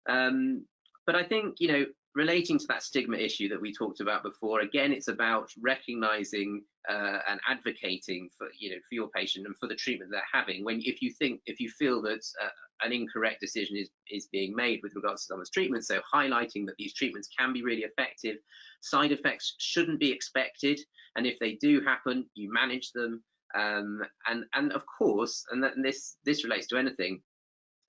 Um, 0.09 0.65
but 1.05 1.15
I 1.15 1.25
think 1.25 1.57
you 1.59 1.69
know 1.69 1.85
relating 2.15 2.59
to 2.59 2.67
that 2.69 2.83
stigma 2.83 3.17
issue 3.17 3.49
that 3.49 3.61
we 3.61 3.73
talked 3.73 4.01
about 4.01 4.23
before, 4.23 4.61
again, 4.61 4.93
it's 4.93 5.09
about 5.09 5.51
recognizing 5.61 6.63
uh, 6.89 7.19
and 7.29 7.39
advocating 7.49 8.31
for 8.37 8.49
you 8.59 8.71
know 8.71 8.77
for 8.89 8.95
your 8.95 9.09
patient 9.09 9.47
and 9.47 9.57
for 9.59 9.69
the 9.69 9.75
treatment 9.75 10.11
they're 10.11 10.23
having. 10.33 10.65
When 10.65 10.81
if 10.85 11.03
you 11.03 11.11
think 11.11 11.41
if 11.47 11.61
you 11.61 11.69
feel 11.71 12.01
that 12.03 12.25
uh, 12.43 12.49
an 12.83 12.93
incorrect 12.93 13.41
decision 13.41 13.77
is 13.77 13.91
is 14.11 14.27
being 14.33 14.55
made 14.55 14.81
with 14.83 14.95
regards 14.95 15.23
to 15.23 15.27
someone's 15.27 15.51
treatment, 15.51 15.85
so 15.85 16.01
highlighting 16.13 16.67
that 16.67 16.77
these 16.79 16.95
treatments 16.95 17.29
can 17.37 17.53
be 17.53 17.63
really 17.63 17.83
effective, 17.83 18.37
side 18.81 19.13
effects 19.13 19.55
shouldn't 19.59 20.01
be 20.01 20.11
expected, 20.11 20.81
and 21.17 21.27
if 21.27 21.39
they 21.39 21.55
do 21.55 21.81
happen, 21.83 22.27
you 22.35 22.53
manage 22.53 22.93
them. 22.93 23.23
Um, 23.55 24.03
and 24.27 24.45
and 24.55 24.73
of 24.73 24.83
course, 24.87 25.45
and, 25.51 25.63
that, 25.63 25.77
and 25.77 25.85
this 25.85 26.17
this 26.25 26.45
relates 26.45 26.67
to 26.69 26.79
anything, 26.79 27.21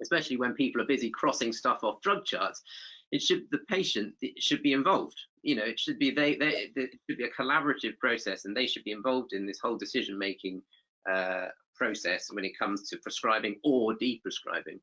especially 0.01 0.37
when 0.37 0.53
people 0.53 0.81
are 0.81 0.85
busy 0.85 1.09
crossing 1.09 1.51
stuff 1.53 1.83
off 1.83 2.01
drug 2.01 2.25
charts 2.25 2.61
it 3.11 3.21
should 3.21 3.43
the 3.51 3.59
patient 3.67 4.13
should 4.37 4.61
be 4.61 4.73
involved. 4.73 5.17
You 5.41 5.55
know 5.55 5.63
it 5.63 5.79
should 5.79 5.99
be 5.99 6.11
they, 6.11 6.35
they 6.35 6.71
it 6.75 6.91
should 7.09 7.17
be 7.17 7.25
a 7.25 7.41
collaborative 7.41 7.97
process 7.97 8.45
and 8.45 8.55
they 8.55 8.67
should 8.67 8.83
be 8.83 8.91
involved 8.91 9.33
in 9.33 9.45
this 9.45 9.59
whole 9.59 9.77
decision 9.77 10.17
making 10.17 10.61
uh, 11.09 11.47
process 11.75 12.27
when 12.31 12.45
it 12.45 12.57
comes 12.57 12.89
to 12.89 12.97
prescribing 12.97 13.57
or 13.63 13.93
deprescribing. 13.95 14.79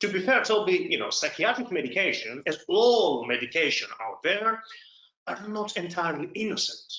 To 0.00 0.08
be 0.08 0.20
fair 0.20 0.42
toby 0.42 0.86
you 0.90 0.98
know 0.98 1.10
psychiatric 1.10 1.70
medication 1.72 2.42
as 2.46 2.58
all 2.68 3.26
medication 3.26 3.88
out 4.02 4.22
there 4.22 4.62
are 5.26 5.48
not 5.48 5.76
entirely 5.76 6.28
innocent. 6.34 6.92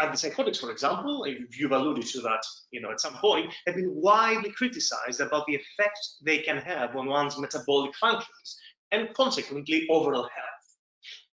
Antipsychotics, 0.00 0.58
for 0.58 0.72
example, 0.72 1.24
you've 1.52 1.70
alluded 1.70 2.04
to 2.06 2.20
that, 2.22 2.44
you 2.72 2.80
know, 2.80 2.90
at 2.90 3.00
some 3.00 3.14
point, 3.14 3.52
have 3.64 3.76
been 3.76 3.92
widely 3.94 4.50
criticized 4.50 5.20
about 5.20 5.46
the 5.46 5.54
effect 5.54 5.98
they 6.22 6.38
can 6.38 6.56
have 6.56 6.96
on 6.96 7.06
one's 7.06 7.38
metabolic 7.38 7.94
functions 7.94 8.58
and 8.94 9.12
consequently 9.14 9.86
overall 9.90 10.22
health. 10.22 10.54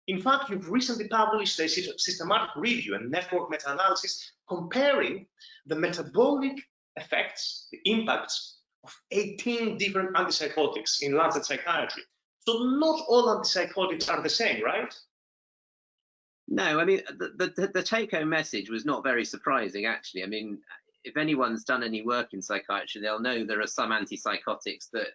In 0.07 0.21
fact, 0.21 0.51
you've 0.51 0.71
recently 0.71 1.09
published 1.09 1.59
a 1.61 1.69
systematic 1.69 2.51
review 2.57 2.95
and 2.95 3.11
network 3.11 3.51
meta-analysis 3.51 4.33
comparing 4.49 5.27
the 5.67 5.77
metabolic 5.77 6.59
effects, 6.97 7.69
the 7.71 7.79
impacts 7.85 8.59
of 8.83 8.95
18 9.13 9.79
different 9.79 10.15
antipsychotics 10.17 11.03
in 11.03 11.17
Lancet 11.17 11.45
Psychiatry. 11.45 12.03
So 12.41 12.55
not 12.59 13.05
all 13.09 13.27
antipsychotics 13.29 14.11
are 14.11 14.23
the 14.23 14.29
same, 14.29 14.65
right? 14.65 14.93
No, 16.49 16.81
I 16.81 16.85
mean, 16.85 17.03
the, 17.19 17.53
the, 17.57 17.71
the 17.73 17.83
take-home 17.83 18.29
message 18.29 18.71
was 18.71 18.85
not 18.85 19.05
very 19.05 19.25
surprising, 19.25 19.87
actually. 19.87 20.25
I 20.25 20.27
mean, 20.27 20.59
if 21.05 21.17
anyone's 21.17 21.63
done 21.63 21.85
any 21.85 22.03
work 22.03 22.33
in 22.33 22.43
psychiatry, 22.43 23.01
they'll 23.01 23.21
know 23.21 23.45
there 23.45 23.61
are 23.61 23.67
some 23.67 23.91
antipsychotics 23.91 24.91
that 24.93 25.09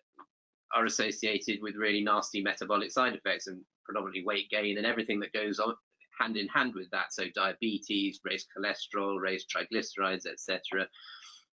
are 0.75 0.85
associated 0.85 1.59
with 1.61 1.75
really 1.75 2.03
nasty 2.03 2.41
metabolic 2.41 2.91
side 2.91 3.15
effects 3.15 3.47
and 3.47 3.61
predominantly 3.85 4.23
weight 4.25 4.49
gain 4.49 4.77
and 4.77 4.85
everything 4.85 5.19
that 5.21 5.33
goes 5.33 5.59
on 5.59 5.73
hand 6.19 6.37
in 6.37 6.47
hand 6.47 6.73
with 6.75 6.89
that. 6.91 7.13
So 7.13 7.25
diabetes, 7.33 8.19
raised 8.23 8.47
cholesterol, 8.57 9.19
raised 9.19 9.49
triglycerides, 9.49 10.25
etc. 10.25 10.87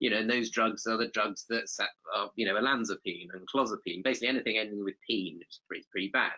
You 0.00 0.10
know, 0.10 0.18
and 0.18 0.30
those 0.30 0.50
drugs 0.50 0.86
are 0.86 0.96
the 0.96 1.08
drugs 1.08 1.44
that 1.48 1.64
are, 2.14 2.26
uh, 2.26 2.28
you 2.36 2.46
know, 2.46 2.54
olanzapine 2.54 3.28
and 3.32 3.46
clozapine, 3.52 4.04
basically 4.04 4.28
anything 4.28 4.58
ending 4.58 4.84
with 4.84 4.94
pine 5.08 5.40
is 5.48 5.60
pretty, 5.66 5.84
pretty 5.90 6.10
bad. 6.12 6.32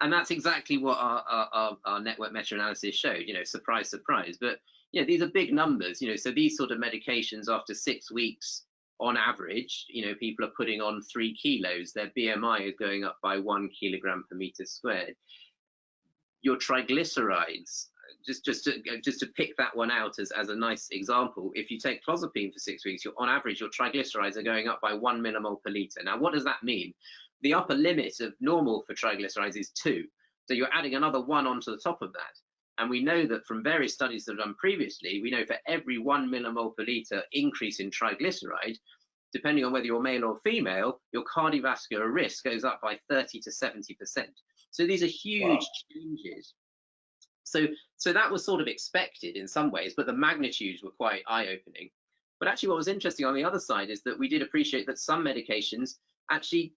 And 0.00 0.12
that's 0.12 0.30
exactly 0.30 0.78
what 0.78 0.98
our, 0.98 1.24
our, 1.28 1.76
our 1.84 2.00
network 2.00 2.32
meta-analysis 2.32 2.94
showed, 2.94 3.24
you 3.26 3.34
know, 3.34 3.42
surprise, 3.42 3.90
surprise. 3.90 4.38
But, 4.40 4.58
yeah, 4.92 5.02
these 5.04 5.22
are 5.22 5.28
big 5.28 5.52
numbers, 5.52 6.00
you 6.00 6.08
know, 6.08 6.16
so 6.16 6.30
these 6.30 6.56
sort 6.56 6.70
of 6.70 6.78
medications 6.78 7.48
after 7.48 7.74
six 7.74 8.12
weeks 8.12 8.66
on 9.00 9.16
average, 9.16 9.86
you 9.88 10.04
know, 10.06 10.14
people 10.14 10.44
are 10.44 10.52
putting 10.56 10.80
on 10.80 11.00
three 11.02 11.36
kilos. 11.36 11.92
Their 11.92 12.10
BMI 12.16 12.68
is 12.68 12.74
going 12.78 13.04
up 13.04 13.18
by 13.22 13.38
one 13.38 13.68
kilogram 13.68 14.24
per 14.28 14.36
meter 14.36 14.64
squared. 14.64 15.14
Your 16.42 16.56
triglycerides, 16.56 17.86
just 18.26 18.44
just 18.44 18.64
to 18.64 18.80
just 19.04 19.20
to 19.20 19.26
pick 19.26 19.56
that 19.56 19.76
one 19.76 19.90
out 19.90 20.18
as, 20.18 20.30
as 20.32 20.48
a 20.48 20.56
nice 20.56 20.88
example, 20.90 21.50
if 21.54 21.70
you 21.70 21.78
take 21.78 22.04
clozapine 22.04 22.52
for 22.52 22.58
six 22.58 22.84
weeks, 22.84 23.04
on 23.16 23.28
average 23.28 23.60
your 23.60 23.70
triglycerides 23.70 24.36
are 24.36 24.42
going 24.42 24.68
up 24.68 24.80
by 24.80 24.94
one 24.94 25.20
millimole 25.20 25.62
per 25.62 25.70
liter. 25.70 26.02
Now, 26.02 26.18
what 26.18 26.34
does 26.34 26.44
that 26.44 26.62
mean? 26.62 26.92
The 27.42 27.54
upper 27.54 27.74
limit 27.74 28.18
of 28.20 28.34
normal 28.40 28.82
for 28.86 28.94
triglycerides 28.94 29.56
is 29.56 29.70
two, 29.70 30.04
so 30.46 30.54
you're 30.54 30.72
adding 30.72 30.94
another 30.94 31.20
one 31.20 31.46
onto 31.46 31.70
the 31.70 31.78
top 31.78 32.02
of 32.02 32.12
that. 32.14 32.34
And 32.78 32.88
we 32.88 33.02
know 33.02 33.26
that 33.26 33.44
from 33.44 33.62
various 33.62 33.94
studies 33.94 34.24
that 34.24 34.32
have 34.32 34.44
done 34.44 34.54
previously, 34.54 35.20
we 35.20 35.30
know 35.30 35.44
for 35.44 35.56
every 35.66 35.98
one 35.98 36.30
millimole 36.30 36.76
per 36.76 36.84
liter 36.84 37.22
increase 37.32 37.80
in 37.80 37.90
triglyceride, 37.90 38.78
depending 39.32 39.64
on 39.64 39.72
whether 39.72 39.84
you're 39.84 40.00
male 40.00 40.24
or 40.24 40.38
female, 40.44 41.00
your 41.12 41.24
cardiovascular 41.24 42.12
risk 42.12 42.44
goes 42.44 42.64
up 42.64 42.80
by 42.80 42.98
30 43.10 43.40
to 43.40 43.50
70%. 43.50 44.26
So 44.70 44.86
these 44.86 45.02
are 45.02 45.06
huge 45.06 45.44
wow. 45.44 45.66
changes. 45.92 46.54
So, 47.42 47.66
so 47.96 48.12
that 48.12 48.30
was 48.30 48.44
sort 48.44 48.60
of 48.60 48.68
expected 48.68 49.36
in 49.36 49.48
some 49.48 49.70
ways, 49.70 49.94
but 49.96 50.06
the 50.06 50.12
magnitudes 50.12 50.82
were 50.82 50.90
quite 50.90 51.22
eye-opening. 51.26 51.90
But 52.38 52.48
actually 52.48 52.68
what 52.68 52.78
was 52.78 52.88
interesting 52.88 53.26
on 53.26 53.34
the 53.34 53.44
other 53.44 53.58
side 53.58 53.90
is 53.90 54.02
that 54.02 54.18
we 54.18 54.28
did 54.28 54.42
appreciate 54.42 54.86
that 54.86 54.98
some 54.98 55.24
medications 55.24 55.96
actually, 56.30 56.74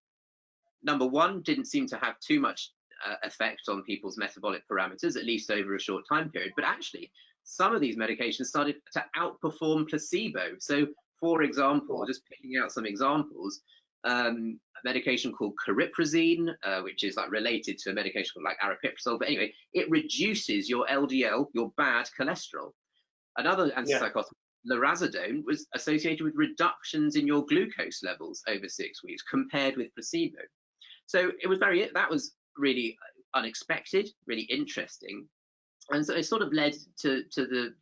number 0.82 1.06
one, 1.06 1.42
didn't 1.42 1.66
seem 1.66 1.86
to 1.88 1.98
have 1.98 2.20
too 2.20 2.40
much 2.40 2.72
uh, 3.06 3.16
effect 3.24 3.62
on 3.70 3.84
people's 3.84 4.18
metabolic 4.18 4.64
parameters, 4.72 5.16
at 5.16 5.26
least 5.26 5.52
over 5.52 5.76
a 5.76 5.80
short 5.80 6.04
time 6.10 6.30
period. 6.30 6.54
But 6.56 6.66
actually, 6.66 7.12
some 7.44 7.74
of 7.76 7.82
these 7.82 7.98
medications 7.98 8.46
started 8.46 8.76
to 8.94 9.06
outperform 9.18 9.90
placebo. 9.90 10.56
So, 10.60 10.88
for 11.20 11.44
example, 11.44 12.04
just 12.06 12.22
picking 12.28 12.58
out 12.62 12.72
some 12.72 12.86
examples, 12.86 13.62
um, 14.04 14.60
a 14.76 14.88
medication 14.88 15.32
called 15.32 15.54
cariprazine, 15.68 16.50
uh, 16.64 16.82
which 16.82 17.04
is 17.04 17.16
like 17.16 17.32
related 17.32 17.78
to 17.80 17.92
a 17.92 17.94
medication 17.94 18.32
called 18.34 18.46
like 18.46 18.60
aripiprazole. 18.60 19.20
But 19.20 19.28
anyway, 19.28 19.54
it 19.74 19.90
reduces 19.90 20.70
your 20.70 20.86
LDL, 20.88 21.48
your 21.54 21.72
bad 21.78 22.08
cholesterol. 22.20 22.72
Another 23.38 23.70
antipsychotic, 23.72 24.26
yeah. 24.66 24.76
lurasidone, 24.76 25.44
was 25.46 25.68
associated 25.74 26.24
with 26.24 26.34
reductions 26.36 27.16
in 27.16 27.28
your 27.28 27.46
glucose 27.46 28.04
levels 28.04 28.42
over 28.48 28.68
six 28.68 29.04
weeks 29.04 29.24
compared 29.24 29.78
with 29.78 29.94
placebo. 29.94 30.40
So 31.06 31.32
it 31.42 31.48
was 31.48 31.60
very 31.60 31.90
that 31.94 32.10
was 32.10 32.34
really 32.58 32.98
unexpected, 33.36 34.10
really 34.28 34.44
interesting. 34.44 35.28
And 35.90 36.06
so 36.06 36.16
it 36.16 36.24
sort 36.24 36.42
of 36.42 36.54
led 36.54 36.76
to, 37.02 37.24
to 37.32 37.46
the 37.46 37.74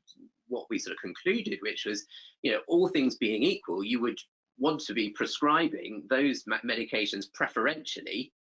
what 0.47 0.65
we 0.69 0.79
sort 0.79 0.95
of 0.95 1.01
concluded, 1.01 1.59
which 1.61 1.85
was, 1.85 2.05
you 2.41 2.51
know, 2.51 2.59
all 2.67 2.87
things 2.87 3.15
being 3.15 3.43
equal, 3.43 3.83
you 3.83 4.01
would 4.01 4.17
want 4.57 4.79
to 4.81 4.93
be 4.93 5.09
prescribing 5.11 6.03
those 6.09 6.43
medications 6.65 7.25
preferentially 7.33 8.33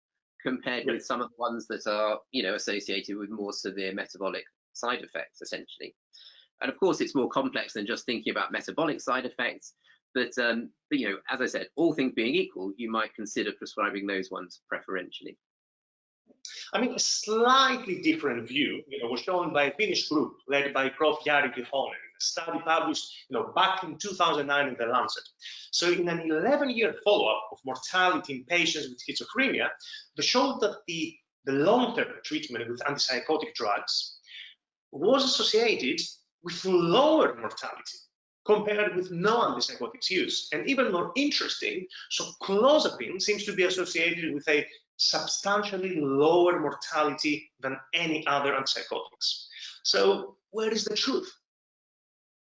compared 0.43 0.87
with 0.87 1.05
some 1.05 1.21
of 1.21 1.29
the 1.31 1.37
ones 1.39 1.67
that 1.67 1.87
are, 1.87 2.21
you 2.31 2.43
know, 2.43 2.55
associated 2.55 3.17
with 3.17 3.29
more 3.29 3.53
severe 3.53 3.93
metabolic 3.93 4.45
side 4.73 5.03
effects, 5.03 5.43
essentially. 5.43 5.95
And 6.63 6.71
of 6.71 6.79
course, 6.79 7.01
it's 7.01 7.15
more 7.15 7.29
complex 7.29 7.75
than 7.75 7.87
just 7.87 8.07
thinking 8.07 8.31
about 8.31 8.53
metabolic 8.53 9.01
side 9.01 9.27
effects. 9.27 9.75
But, 10.15 10.31
um, 10.39 10.71
but 10.89 10.99
you 10.99 11.11
know, 11.11 11.17
as 11.31 11.41
I 11.41 11.47
said, 11.47 11.67
all 11.77 11.93
things 11.93 12.13
being 12.15 12.35
equal, 12.35 12.73
you 12.77 12.91
might 12.91 13.15
consider 13.15 13.53
prescribing 13.53 14.07
those 14.07 14.31
ones 14.31 14.63
preferentially. 14.69 15.37
I 16.73 16.81
mean, 16.81 16.95
a 16.95 16.99
slightly 16.99 18.03
different 18.03 18.49
view, 18.49 18.83
you 18.89 19.03
know, 19.03 19.09
was 19.09 19.21
shown 19.21 19.53
by 19.53 19.65
a 19.65 19.75
Finnish 19.77 20.09
group 20.09 20.35
led 20.49 20.73
by 20.75 20.89
Prof. 20.89 21.19
Jari 21.27 21.55
Tiihonen, 21.55 21.95
a 21.95 22.21
study 22.21 22.59
published, 22.65 23.27
you 23.29 23.37
know, 23.37 23.53
back 23.55 23.83
in 23.85 23.97
2009 23.97 24.69
in 24.69 24.77
The 24.79 24.87
Lancet. 24.87 25.23
So 25.71 25.91
in 25.91 26.09
an 26.09 26.29
11-year 26.29 26.97
follow-up 27.05 27.49
of 27.53 27.59
mortality 27.65 28.35
in 28.35 28.45
patients 28.45 28.89
with 28.89 28.99
schizophrenia, 28.99 29.69
they 30.17 30.23
showed 30.23 30.61
that 30.61 30.79
the, 30.87 31.15
the 31.45 31.53
long-term 31.53 32.09
treatment 32.25 32.69
with 32.69 32.81
antipsychotic 32.81 33.55
drugs 33.55 34.19
was 34.93 35.25
associated 35.25 36.01
with 36.43 36.65
lower 36.65 37.35
mortality 37.37 37.99
compared 38.45 38.95
with 38.95 39.11
no 39.11 39.41
antipsychotics 39.41 40.09
use. 40.09 40.49
And 40.53 40.69
even 40.69 40.93
more 40.93 41.13
interesting, 41.17 41.87
so 42.11 42.25
clozapine 42.43 43.21
seems 43.21 43.45
to 43.45 43.53
be 43.53 43.65
associated 43.65 44.33
with 44.33 44.49
a 44.49 44.65
substantially 44.97 46.01
lower 46.01 46.61
mortality 46.61 47.51
than 47.61 47.77
any 47.95 48.27
other 48.27 48.53
antipsychotics. 48.53 49.47
So 49.83 50.37
where 50.51 50.71
is 50.71 50.85
the 50.85 50.97
truth? 50.97 51.31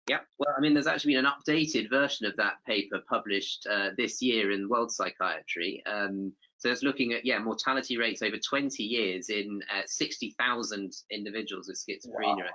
Yeah, 0.10 0.20
well, 0.40 0.56
I 0.58 0.60
mean, 0.60 0.74
there's 0.74 0.88
actually 0.88 1.14
been 1.14 1.26
an 1.26 1.32
updated 1.32 1.90
version 1.90 2.26
of 2.26 2.36
that 2.38 2.54
paper 2.66 3.00
published 3.08 3.68
uh, 3.70 3.90
this 3.96 4.22
year 4.24 4.52
in 4.52 4.68
World 4.68 4.92
Psychiatry. 4.92 5.84
Um, 5.86 6.34
so 6.58 6.72
it's 6.72 6.82
looking 6.82 7.14
at, 7.14 7.26
yeah, 7.26 7.38
mortality 7.38 7.96
rates 7.96 8.24
over 8.24 8.38
20 8.38 8.82
years 8.82 9.30
in 9.30 9.62
uh, 9.72 9.82
60,000 9.86 10.92
individuals 11.12 11.68
with 11.68 11.78
schizophrenia. 11.78 12.38
Wow. 12.38 12.50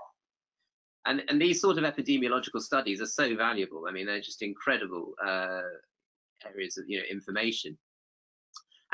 And, 1.07 1.23
and 1.29 1.41
these 1.41 1.61
sort 1.61 1.79
of 1.79 1.85
epidemiological 1.85 2.61
studies 2.61 3.01
are 3.01 3.07
so 3.07 3.37
valuable. 3.37 3.85
I 3.89 3.93
mean, 3.93 4.07
they're 4.07 4.21
just 4.21 4.43
incredible 4.43 5.15
uh, 5.25 5.61
areas 6.45 6.77
of 6.79 6.85
you 6.89 6.99
know 6.99 7.05
information. 7.11 7.77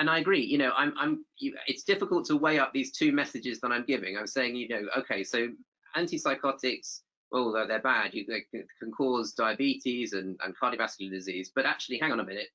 And 0.00 0.10
I 0.10 0.18
agree. 0.18 0.44
You 0.44 0.58
know, 0.58 0.72
I'm, 0.76 0.92
I'm. 0.98 1.24
It's 1.68 1.84
difficult 1.84 2.24
to 2.26 2.36
weigh 2.36 2.58
up 2.58 2.72
these 2.72 2.90
two 2.90 3.12
messages 3.12 3.60
that 3.60 3.70
I'm 3.70 3.84
giving. 3.84 4.16
I'm 4.16 4.26
saying, 4.26 4.56
you 4.56 4.66
know, 4.68 4.82
okay, 4.96 5.22
so 5.22 5.48
antipsychotics 5.96 7.00
although 7.32 7.66
they're 7.66 7.80
bad, 7.80 8.14
you, 8.14 8.24
they 8.26 8.44
can 8.78 8.90
cause 8.90 9.32
diabetes 9.32 10.12
and, 10.12 10.38
and 10.44 10.54
cardiovascular 10.56 11.10
disease. 11.10 11.52
But 11.54 11.66
actually, 11.66 11.98
hang 11.98 12.12
on 12.12 12.20
a 12.20 12.24
minute, 12.24 12.48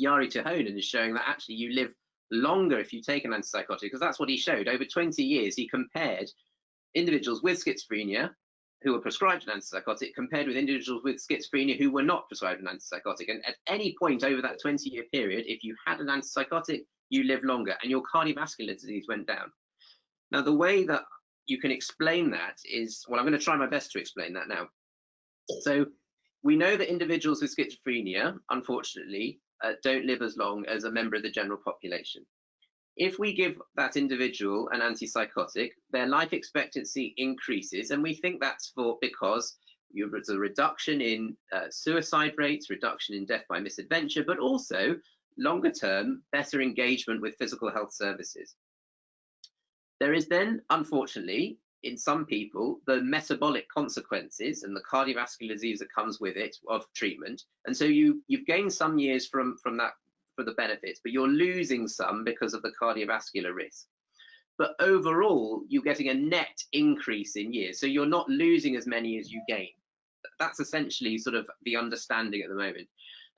Jari 0.00 0.28
Tiihonen 0.32 0.78
is 0.78 0.84
showing 0.84 1.14
that 1.14 1.24
actually 1.26 1.56
you 1.56 1.72
live 1.72 1.92
longer 2.30 2.78
if 2.78 2.92
you 2.92 3.02
take 3.02 3.24
an 3.24 3.32
antipsychotic, 3.32 3.80
because 3.82 4.00
that's 4.00 4.18
what 4.18 4.28
he 4.28 4.36
showed. 4.36 4.68
Over 4.68 4.84
20 4.84 5.22
years, 5.22 5.54
he 5.56 5.68
compared 5.68 6.30
individuals 6.94 7.42
with 7.42 7.62
schizophrenia 7.62 8.30
who 8.82 8.92
were 8.92 9.00
prescribed 9.00 9.48
an 9.48 9.58
antipsychotic 9.58 10.14
compared 10.14 10.46
with 10.46 10.56
individuals 10.56 11.02
with 11.02 11.16
schizophrenia 11.16 11.78
who 11.78 11.90
were 11.90 12.02
not 12.02 12.28
prescribed 12.28 12.60
an 12.60 12.68
antipsychotic. 12.68 13.30
And 13.30 13.44
at 13.46 13.56
any 13.66 13.94
point 13.98 14.22
over 14.22 14.42
that 14.42 14.60
20 14.60 14.90
year 14.90 15.04
period, 15.12 15.44
if 15.46 15.64
you 15.64 15.74
had 15.86 16.00
an 16.00 16.08
antipsychotic, 16.08 16.84
you 17.08 17.24
live 17.24 17.44
longer 17.44 17.74
and 17.82 17.90
your 17.90 18.02
cardiovascular 18.02 18.74
disease 18.74 19.06
went 19.08 19.26
down. 19.26 19.50
Now, 20.30 20.42
the 20.42 20.54
way 20.54 20.84
that 20.84 21.04
you 21.46 21.58
can 21.60 21.70
explain 21.70 22.30
that 22.32 22.58
is, 22.64 23.04
well, 23.08 23.20
I'm 23.20 23.26
going 23.26 23.38
to 23.38 23.44
try 23.44 23.56
my 23.56 23.68
best 23.68 23.92
to 23.92 24.00
explain 24.00 24.32
that 24.34 24.48
now. 24.48 24.68
So 25.60 25.86
we 26.42 26.56
know 26.56 26.76
that 26.76 26.90
individuals 26.90 27.40
with 27.40 27.54
schizophrenia, 27.56 28.36
unfortunately, 28.50 29.40
uh, 29.64 29.72
don't 29.82 30.04
live 30.04 30.22
as 30.22 30.36
long 30.36 30.66
as 30.66 30.84
a 30.84 30.90
member 30.90 31.16
of 31.16 31.22
the 31.22 31.30
general 31.30 31.58
population. 31.64 32.26
If 32.96 33.18
we 33.18 33.34
give 33.34 33.60
that 33.74 33.96
individual 33.96 34.68
an 34.70 34.80
antipsychotic, 34.80 35.70
their 35.90 36.06
life 36.06 36.32
expectancy 36.32 37.14
increases, 37.18 37.90
and 37.90 38.02
we 38.02 38.14
think 38.14 38.40
that's 38.40 38.72
for 38.74 38.96
because 39.00 39.56
there's 39.92 40.28
a 40.28 40.38
reduction 40.38 41.00
in 41.00 41.36
uh, 41.52 41.66
suicide 41.70 42.34
rates, 42.36 42.70
reduction 42.70 43.14
in 43.14 43.26
death 43.26 43.44
by 43.48 43.60
misadventure, 43.60 44.24
but 44.24 44.38
also 44.38 44.96
longer 45.38 45.70
term, 45.70 46.22
better 46.32 46.60
engagement 46.60 47.20
with 47.20 47.36
physical 47.36 47.70
health 47.70 47.92
services. 47.92 48.56
There 50.00 50.14
is 50.14 50.28
then, 50.28 50.62
unfortunately, 50.70 51.58
in 51.82 51.96
some 51.96 52.26
people, 52.26 52.80
the 52.86 53.00
metabolic 53.02 53.68
consequences 53.68 54.62
and 54.62 54.74
the 54.74 54.82
cardiovascular 54.90 55.52
disease 55.52 55.78
that 55.78 55.92
comes 55.94 56.20
with 56.20 56.36
it 56.36 56.56
of 56.68 56.84
treatment. 56.94 57.42
And 57.66 57.76
so 57.76 57.84
you 57.84 58.22
you've 58.26 58.46
gained 58.46 58.72
some 58.72 58.98
years 58.98 59.26
from 59.26 59.56
from 59.62 59.76
that 59.76 59.92
for 60.36 60.44
the 60.44 60.52
benefits, 60.52 61.00
but 61.02 61.12
you're 61.12 61.28
losing 61.28 61.88
some 61.88 62.22
because 62.22 62.54
of 62.54 62.62
the 62.62 62.72
cardiovascular 62.80 63.54
risk. 63.54 63.86
But 64.58 64.74
overall, 64.80 65.62
you're 65.68 65.82
getting 65.82 66.08
a 66.08 66.14
net 66.14 66.56
increase 66.72 67.36
in 67.36 67.52
years. 67.52 67.80
So 67.80 67.86
you're 67.86 68.06
not 68.06 68.28
losing 68.28 68.76
as 68.76 68.86
many 68.86 69.18
as 69.18 69.30
you 69.30 69.42
gain. 69.48 69.72
That's 70.38 70.60
essentially 70.60 71.18
sort 71.18 71.36
of 71.36 71.46
the 71.64 71.76
understanding 71.76 72.42
at 72.42 72.48
the 72.48 72.54
moment. 72.54 72.88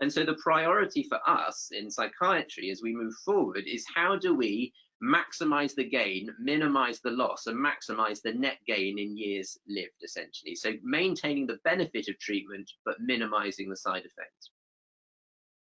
And 0.01 0.13
so 0.13 0.25
the 0.25 0.35
priority 0.43 1.03
for 1.03 1.19
us 1.29 1.71
in 1.73 1.91
psychiatry 1.91 2.71
as 2.71 2.83
we 2.83 2.95
move 2.95 3.15
forward 3.25 3.65
is 3.67 3.85
how 3.95 4.17
do 4.17 4.35
we 4.35 4.73
maximize 5.03 5.75
the 5.75 5.85
gain, 5.85 6.29
minimize 6.41 7.01
the 7.01 7.11
loss, 7.11 7.47
and 7.47 7.57
maximize 7.57 8.21
the 8.23 8.33
net 8.33 8.59
gain 8.67 8.99
in 8.99 9.17
years 9.17 9.59
lived, 9.69 10.03
essentially. 10.05 10.55
So 10.55 10.73
maintaining 10.83 11.47
the 11.47 11.59
benefit 11.65 12.09
of 12.09 12.19
treatment, 12.19 12.71
but 12.85 13.01
minimizing 13.01 13.69
the 13.69 13.77
side 13.77 14.05
effects. 14.05 14.51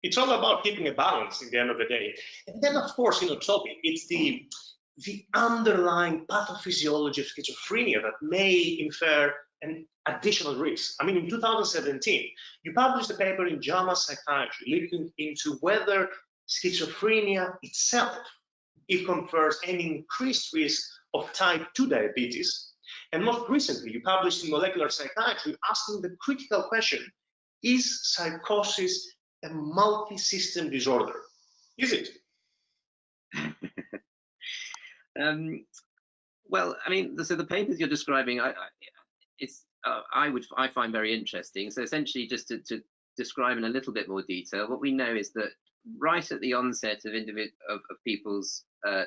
It's 0.03 0.17
all 0.17 0.31
about 0.31 0.63
keeping 0.63 0.87
a 0.87 0.93
balance 0.93 1.41
in 1.41 1.49
the 1.49 1.57
end 1.57 1.69
of 1.69 1.77
the 1.77 1.85
day. 1.85 2.15
And 2.47 2.61
then, 2.61 2.75
of 2.75 2.91
course, 2.93 3.21
you 3.21 3.29
know, 3.29 3.37
Toby, 3.37 3.79
it's 3.83 4.07
the 4.07 4.47
the 5.05 5.25
underlying 5.35 6.25
pathophysiology 6.25 7.19
of 7.19 7.27
schizophrenia 7.27 8.01
that 8.01 8.13
may 8.21 8.77
infer 8.79 9.31
an 9.61 9.85
additional 10.07 10.55
risk. 10.55 10.95
I 10.99 11.05
mean, 11.05 11.17
in 11.17 11.29
2017, 11.29 12.29
you 12.63 12.73
published 12.73 13.11
a 13.11 13.13
paper 13.13 13.45
in 13.45 13.61
JAMA 13.61 13.95
Psychiatry 13.95 14.67
looking 14.67 15.11
into 15.17 15.57
whether 15.61 16.09
schizophrenia 16.47 17.55
itself 17.61 18.17
it 18.87 19.05
confers 19.05 19.59
an 19.67 19.79
increased 19.79 20.53
risk 20.53 20.81
of 21.13 21.31
type 21.33 21.67
2 21.75 21.87
diabetes. 21.87 22.71
And 23.11 23.23
most 23.23 23.49
recently, 23.49 23.91
you 23.91 24.01
published 24.01 24.45
in 24.45 24.51
Molecular 24.51 24.89
Psychiatry 24.89 25.55
asking 25.69 26.01
the 26.01 26.15
critical 26.21 26.63
question, 26.63 27.05
is 27.63 28.13
psychosis 28.13 29.16
a 29.43 29.49
multi-system 29.49 30.69
disorder? 30.69 31.13
Is 31.77 31.93
it? 31.93 32.09
um, 35.21 35.65
well, 36.49 36.75
I 36.85 36.89
mean, 36.89 37.21
so 37.23 37.35
the 37.35 37.45
papers 37.45 37.79
you're 37.79 37.89
describing, 37.89 38.39
I, 38.39 38.49
I 38.49 38.53
it's 39.39 39.65
uh, 39.85 40.01
I 40.13 40.29
would 40.29 40.45
I 40.57 40.67
find 40.69 40.91
very 40.91 41.13
interesting. 41.13 41.69
So 41.71 41.81
essentially, 41.81 42.27
just 42.27 42.47
to, 42.47 42.59
to 42.69 42.81
describe 43.17 43.57
in 43.57 43.65
a 43.65 43.69
little 43.69 43.93
bit 43.93 44.09
more 44.09 44.23
detail, 44.23 44.69
what 44.69 44.81
we 44.81 44.91
know 44.91 45.13
is 45.13 45.31
that 45.33 45.51
right 45.97 46.31
at 46.31 46.41
the 46.41 46.53
onset 46.53 47.05
of 47.05 47.13
individ 47.13 47.49
of, 47.69 47.79
of 47.89 47.97
people's 48.03 48.63
uh, 48.87 49.03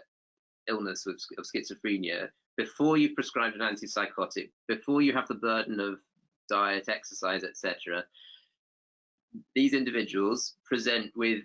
illness 0.69 1.07
of, 1.07 1.17
of 1.39 1.45
schizophrenia, 1.45 2.29
before 2.57 2.97
you've 2.97 3.15
prescribed 3.15 3.57
an 3.57 3.63
antipsychotic, 3.63 4.51
before 4.69 5.03
you 5.03 5.13
have 5.13 5.29
the 5.29 5.35
burden 5.35 5.81
of 5.81 5.99
diet, 6.49 6.89
exercise, 6.89 7.45
etc., 7.45 8.05
these 9.55 9.75
individuals 9.75 10.57
present 10.65 11.11
with 11.17 11.43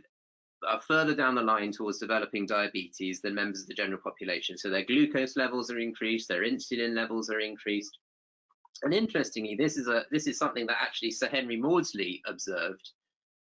are 0.67 0.82
further 0.82 1.13
down 1.13 1.36
the 1.36 1.41
line 1.41 1.71
towards 1.71 2.00
developing 2.00 2.45
diabetes 2.45 3.21
than 3.21 3.36
members 3.36 3.62
of 3.62 3.67
the 3.67 3.74
general 3.74 4.00
population. 4.04 4.58
So 4.58 4.69
their 4.69 4.86
glucose 4.86 5.36
levels 5.36 5.69
are 5.69 5.80
increased, 5.80 6.28
their 6.28 6.43
insulin 6.43 6.95
levels 6.95 7.30
are 7.30 7.39
increased. 7.39 7.98
And 8.84 8.93
interestingly, 8.93 9.56
this 9.56 9.78
is 9.78 9.88
a 9.88 10.04
this 10.12 10.28
is 10.28 10.38
something 10.38 10.65
that 10.67 10.78
actually 10.82 11.12
Sir 11.12 11.28
Henry 11.28 11.58
Maudsley 11.58 12.21
observed 12.28 12.91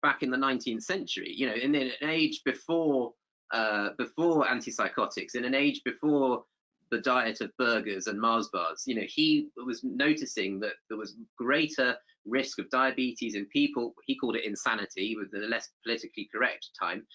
back 0.02 0.24
in 0.24 0.32
the 0.32 0.38
19th 0.38 0.84
century. 0.84 1.34
You 1.36 1.48
know, 1.48 1.56
in 1.56 1.76
an 1.76 1.92
age 2.02 2.42
before 2.46 3.14
uh, 3.52 3.90
before 3.98 4.46
antipsychotics, 4.46 5.36
in 5.36 5.46
an 5.46 5.56
age 5.56 5.82
before 5.84 6.44
the 6.92 7.02
diet 7.02 7.42
of 7.42 7.56
burgers 7.58 8.08
and 8.08 8.20
Mars 8.20 8.50
bars, 8.52 8.84
you 8.88 8.96
know, 8.96 9.06
he 9.08 9.50
was 9.66 9.84
noticing 9.84 10.60
that 10.62 10.74
there 10.90 10.98
was 10.98 11.18
greater 11.38 11.96
risk 12.26 12.60
of 12.60 12.70
diabetes 12.70 13.36
in 13.36 13.46
people. 13.48 13.94
He 14.06 14.18
called 14.18 14.36
it 14.36 14.46
insanity, 14.46 15.16
with 15.18 15.32
the 15.32 15.48
less 15.48 15.70
politically 15.84 16.30
correct 16.34 16.70
time. 16.80 17.06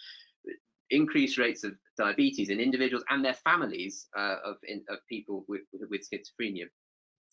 Increased 0.90 1.38
rates 1.38 1.64
of 1.64 1.73
diabetes 1.97 2.51
in 2.51 2.61
individuals 2.61 3.05
and 3.09 3.25
their 3.25 3.35
families 3.35 4.07
uh, 4.17 4.37
of, 4.45 4.57
in, 4.69 4.85
of 4.88 4.99
people 5.09 5.45
with, 5.49 5.62
with 5.90 6.03
schizophrenia. 6.03 6.67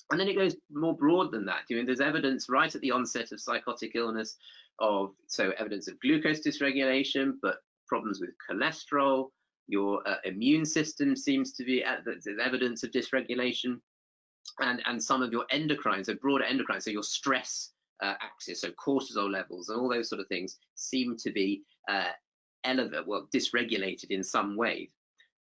And 0.10 0.20
then 0.20 0.28
it 0.28 0.36
goes 0.36 0.56
more 0.72 0.96
broad 0.96 1.32
than 1.32 1.46
that. 1.46 1.64
I 1.70 1.74
mean, 1.74 1.86
there's 1.86 2.02
evidence 2.02 2.48
right 2.50 2.74
at 2.74 2.82
the 2.82 2.92
onset 2.92 3.32
of 3.32 3.40
psychotic 3.40 3.92
illness 3.96 4.36
of 4.80 5.12
so 5.28 5.52
evidence 5.58 5.88
of 5.88 6.00
glucose 6.02 6.42
dysregulation, 6.46 7.34
but 7.42 7.58
problems 7.88 8.20
with 8.20 8.32
cholesterol. 8.50 9.30
Your 9.68 10.06
uh, 10.08 10.16
immune 10.26 10.66
system 10.66 11.16
seems 11.16 11.54
to 11.54 11.64
be 11.64 11.84
at, 11.84 12.00
there's 12.04 12.26
evidence 12.44 12.84
of 12.84 12.92
dysregulation, 12.92 13.80
and 14.60 14.82
and 14.86 15.02
some 15.02 15.22
of 15.22 15.32
your 15.32 15.46
endocrine, 15.52 16.04
so 16.04 16.16
broader 16.16 16.44
endocrine, 16.44 16.82
so 16.82 16.92
your 16.92 17.04
stress 17.04 17.72
uh, 18.02 18.16
axis, 18.22 18.62
so 18.62 18.70
cortisol 18.72 19.32
levels 19.32 19.70
and 19.70 19.80
all 19.80 19.90
those 19.90 20.10
sort 20.10 20.22
of 20.22 20.28
things 20.28 20.58
seem 20.76 21.16
to 21.18 21.32
be 21.32 21.64
uh, 21.90 22.10
elevated, 22.64 23.06
well, 23.08 23.28
dysregulated 23.34 24.10
in 24.10 24.24
some 24.24 24.56
way. 24.56 24.90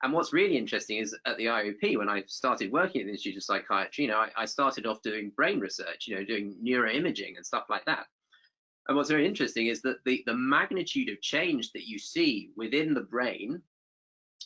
And 0.03 0.13
what's 0.13 0.33
really 0.33 0.57
interesting 0.57 0.97
is 0.97 1.15
at 1.27 1.37
the 1.37 1.45
IOP, 1.45 1.97
when 1.97 2.09
I 2.09 2.23
started 2.25 2.71
working 2.71 3.01
at 3.01 3.05
the 3.05 3.11
Institute 3.11 3.37
of 3.37 3.43
Psychiatry, 3.43 4.05
you 4.05 4.09
know, 4.09 4.17
I, 4.17 4.29
I 4.35 4.45
started 4.45 4.87
off 4.87 5.01
doing 5.03 5.31
brain 5.35 5.59
research, 5.59 6.07
you 6.07 6.15
know, 6.15 6.25
doing 6.25 6.55
neuroimaging 6.63 7.35
and 7.35 7.45
stuff 7.45 7.65
like 7.69 7.85
that. 7.85 8.05
And 8.87 8.97
what's 8.97 9.11
very 9.11 9.27
interesting 9.27 9.67
is 9.67 9.81
that 9.83 10.03
the, 10.05 10.23
the 10.25 10.33
magnitude 10.33 11.09
of 11.09 11.21
change 11.21 11.71
that 11.73 11.87
you 11.87 11.99
see 11.99 12.49
within 12.57 12.95
the 12.95 13.01
brain, 13.01 13.61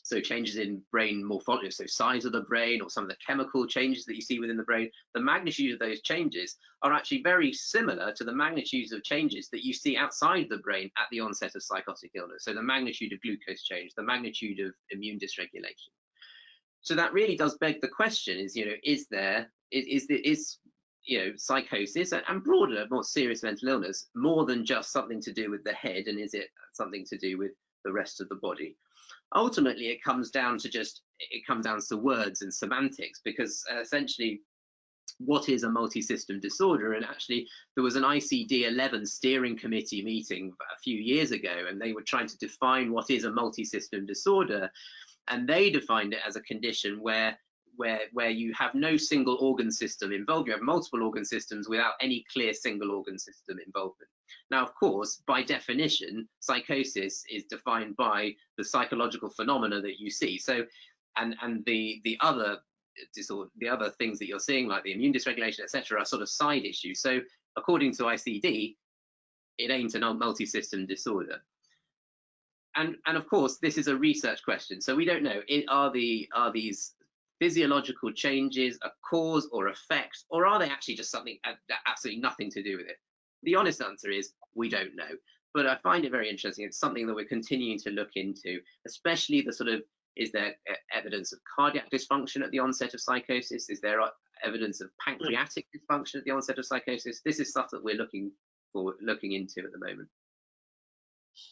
so 0.06 0.22
changes 0.22 0.58
in 0.58 0.84
brain 0.92 1.26
morphology, 1.26 1.72
so 1.72 1.84
size 1.88 2.26
of 2.26 2.32
the 2.32 2.42
brain 2.42 2.80
or 2.80 2.92
some 2.92 3.06
of 3.06 3.10
the 3.10 3.18
chemical 3.26 3.66
changes 3.66 4.06
that 4.06 4.16
you 4.16 4.22
see 4.22 4.40
within 4.40 4.56
the 4.56 4.62
brain, 4.62 4.88
the 5.16 5.20
magnitude 5.20 5.74
of 5.74 5.80
those 5.80 6.00
changes 6.04 6.58
are 6.84 6.94
actually 6.94 7.24
very 7.24 7.52
similar 7.52 8.14
to 8.14 8.24
the 8.24 8.32
magnitudes 8.32 8.92
of 8.92 9.04
changes 9.04 9.50
that 9.50 9.66
you 9.66 9.74
see 9.74 9.98
outside 9.98 10.46
the 10.48 10.60
brain 10.60 10.92
at 11.00 11.08
the 11.10 11.20
onset 11.20 11.56
of 11.56 11.64
psychotic 11.64 12.12
illness. 12.14 12.44
So 12.44 12.54
the 12.54 12.62
magnitude 12.62 13.14
of 13.14 13.22
glucose 13.22 13.64
change, 13.64 13.94
the 13.98 14.04
magnitude 14.04 14.60
of 14.60 14.76
immune 14.92 15.18
dysregulation. 15.18 15.90
So 16.82 16.94
that 16.94 17.12
really 17.12 17.36
does 17.36 17.58
beg 17.58 17.82
the 17.82 17.88
question: 17.88 18.38
is 18.38 18.56
you 18.56 18.68
know, 18.68 18.76
is 18.84 19.08
there 19.10 19.52
is 19.72 19.88
is, 19.88 20.06
is 20.24 20.58
you 21.04 21.18
know, 21.18 21.32
psychosis 21.36 22.14
and 22.14 22.44
broader, 22.44 22.86
more 22.92 23.04
serious 23.04 23.42
mental 23.42 23.70
illness, 23.70 24.06
more 24.14 24.46
than 24.46 24.64
just 24.64 24.92
something 24.92 25.20
to 25.22 25.34
do 25.34 25.50
with 25.50 25.64
the 25.64 25.74
head, 25.74 26.06
and 26.06 26.20
is 26.20 26.36
it 26.36 26.50
something 26.74 27.04
to 27.06 27.18
do 27.18 27.40
with 27.40 27.54
the 27.84 27.92
rest 27.92 28.22
of 28.22 28.30
the 28.30 28.36
body? 28.36 28.78
Ultimately, 29.34 29.88
it 29.88 30.04
comes 30.04 30.30
down 30.30 30.58
to 30.60 30.70
just 30.70 31.02
it 31.20 31.46
comes 31.48 31.66
down 31.66 31.80
to 31.90 31.98
words 31.98 32.42
and 32.42 32.54
semantics, 32.54 33.22
because 33.24 33.64
uh, 33.74 33.80
essentially, 33.80 34.42
what 35.20 35.50
is 35.50 35.64
a 35.64 35.70
multi-system 35.70 36.40
disorder? 36.40 36.94
And 36.94 37.06
actually 37.06 37.48
there 37.76 37.84
was 37.84 37.96
an 37.96 38.04
ICD-11 38.04 39.08
steering 39.08 39.58
committee 39.58 40.04
meeting 40.04 40.52
a 40.76 40.80
few 40.80 40.98
years 40.98 41.32
ago 41.32 41.66
and 41.70 41.80
they 41.80 41.94
were 41.94 42.02
trying 42.02 42.28
to 42.28 42.38
define 42.38 42.92
what 42.92 43.10
is 43.10 43.24
a 43.24 43.32
multi-system 43.32 44.06
disorder. 44.06 44.70
And 45.28 45.48
they 45.48 45.70
defined 45.70 46.14
it 46.14 46.20
as 46.28 46.36
a 46.36 46.42
condition 46.42 47.00
where 47.02 47.38
where 47.78 48.02
where 48.14 48.30
you 48.30 48.54
have 48.54 48.74
no 48.74 48.98
single 48.98 49.38
organ 49.40 49.72
system 49.72 50.12
involved 50.12 50.48
you 50.48 50.54
have 50.54 50.62
multiple 50.62 51.04
organ 51.04 51.26
systems 51.26 51.68
without 51.68 51.94
any 52.02 52.26
clear 52.32 52.54
single 52.54 52.92
organ 52.92 53.18
system 53.18 53.58
involvement 53.66 54.10
now 54.52 54.64
of 54.64 54.74
course 54.76 55.22
by 55.28 55.42
definition 55.42 56.28
psychosis 56.40 57.24
is 57.30 57.44
defined 57.46 57.96
by 57.96 58.34
the 58.58 58.64
psychological 58.64 59.30
phenomena 59.30 59.82
that 59.82 60.00
you 60.00 60.10
see 60.10 60.38
so 60.38 60.64
and 61.18 61.36
and 61.42 61.64
the 61.66 62.02
the 62.04 62.18
other 62.22 62.58
disorder, 63.14 63.50
the 63.58 63.70
other 63.70 63.90
things 63.92 64.20
that 64.20 64.28
you're 64.28 64.40
seeing, 64.40 64.68
like 64.68 64.84
the 64.84 64.94
immune 64.94 65.14
dysregulation, 65.14 65.62
etc., 65.62 66.00
are 66.00 66.06
sort 66.06 66.22
of 66.22 66.30
side 66.30 66.66
issues. 66.66 67.02
So 67.02 67.20
according 67.58 67.94
to 67.94 68.04
ICD, 68.04 68.76
it 69.58 69.72
ain't 69.72 69.96
a 69.96 70.14
multi-system 70.14 70.86
disorder. 70.86 71.42
And 72.76 72.98
and 73.06 73.16
of 73.16 73.28
course, 73.30 73.58
this 73.58 73.78
is 73.78 73.88
a 73.88 73.96
research 73.96 74.44
question, 74.44 74.82
so 74.82 74.96
we 74.96 75.06
don't 75.06 75.24
know. 75.24 75.42
It, 75.48 75.66
are 75.70 75.92
the 75.92 76.28
are 76.36 76.52
these 76.52 76.94
physiological 77.40 78.12
changes 78.12 78.78
a 78.84 78.90
cause 79.10 79.48
or 79.52 79.68
effect, 79.68 80.24
or 80.30 80.46
are 80.46 80.60
they 80.60 80.70
actually 80.70 80.96
just 80.96 81.12
something 81.12 81.38
absolutely 81.88 82.22
nothing 82.22 82.50
to 82.52 82.64
do 82.64 82.78
with 82.78 82.88
it? 82.88 82.98
The 83.44 83.56
honest 83.56 83.82
answer 83.82 84.10
is 84.10 84.34
we 84.56 84.70
don't 84.70 84.96
know. 84.96 85.10
But 85.54 85.68
I 85.68 85.78
find 85.78 86.04
it 86.04 86.12
very 86.12 86.30
interesting. 86.30 86.66
It's 86.66 86.80
something 86.80 87.08
that 87.08 87.16
we're 87.16 87.26
continuing 87.26 87.80
to 87.80 87.90
look 87.90 88.12
into, 88.16 88.60
especially 88.86 89.42
the 89.42 89.54
sort 89.54 89.70
of 89.70 89.82
is 90.16 90.32
there 90.32 90.56
evidence 90.94 91.34
of 91.34 91.40
cardiac 91.56 91.90
dysfunction 91.92 92.42
at 92.42 92.52
the 92.52 92.60
onset 92.60 92.94
of 92.94 93.02
psychosis? 93.02 93.70
Is 93.70 93.82
there 93.82 94.02
uh, 94.02 94.10
evidence 94.44 94.82
of 94.82 94.90
pancreatic 95.06 95.68
dysfunction 95.76 96.16
at 96.16 96.24
the 96.24 96.32
onset 96.32 96.58
of 96.58 96.66
psychosis? 96.66 97.22
This 97.26 97.40
is 97.40 97.50
stuff 97.50 97.68
that 97.72 97.84
we're 97.84 97.96
looking 97.96 98.32
for, 98.72 98.96
looking 99.02 99.34
into 99.34 99.60
at 99.60 99.72
the 99.72 99.86
moment. 99.86 100.10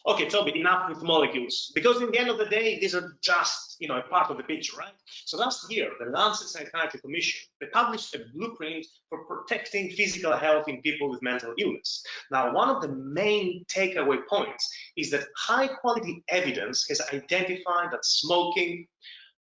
Okay, 0.06 0.28
Toby, 0.28 0.60
enough 0.60 0.90
with 0.90 1.02
molecules. 1.02 1.72
Because 1.74 2.02
in 2.02 2.12
the 2.12 2.20
end 2.20 2.30
of 2.30 2.38
the 2.38 2.46
day, 2.46 2.80
these 2.80 2.94
are 2.94 3.18
just, 3.22 3.78
you 3.80 3.88
know, 3.88 3.98
a 3.98 4.02
part 4.02 4.30
of 4.30 4.38
the 4.38 4.44
picture, 4.44 4.78
right? 4.78 4.94
So 5.26 5.38
last 5.38 5.72
year, 5.72 5.90
the 6.00 6.12
Lancet 6.12 6.50
Psychiatry 6.50 7.00
Commission, 7.00 7.40
they 7.60 7.68
published 7.68 8.14
a 8.16 8.20
blueprint 8.34 8.86
for 9.10 9.26
protecting 9.26 9.90
physical 9.92 10.36
health 10.36 10.68
in 10.68 10.82
people 10.82 11.10
with 11.10 11.22
mental 11.22 11.54
illness. 11.58 12.04
Now, 12.32 12.54
one 12.54 12.70
of 12.70 12.82
the 12.82 12.90
main 12.90 13.66
takeaway 13.68 14.20
points 14.28 14.70
is 14.98 15.10
that 15.12 15.28
high 15.38 15.68
quality 15.68 16.24
evidence 16.30 16.86
has 16.90 17.02
identified 17.14 17.92
that 17.92 18.06
smoking, 18.06 18.88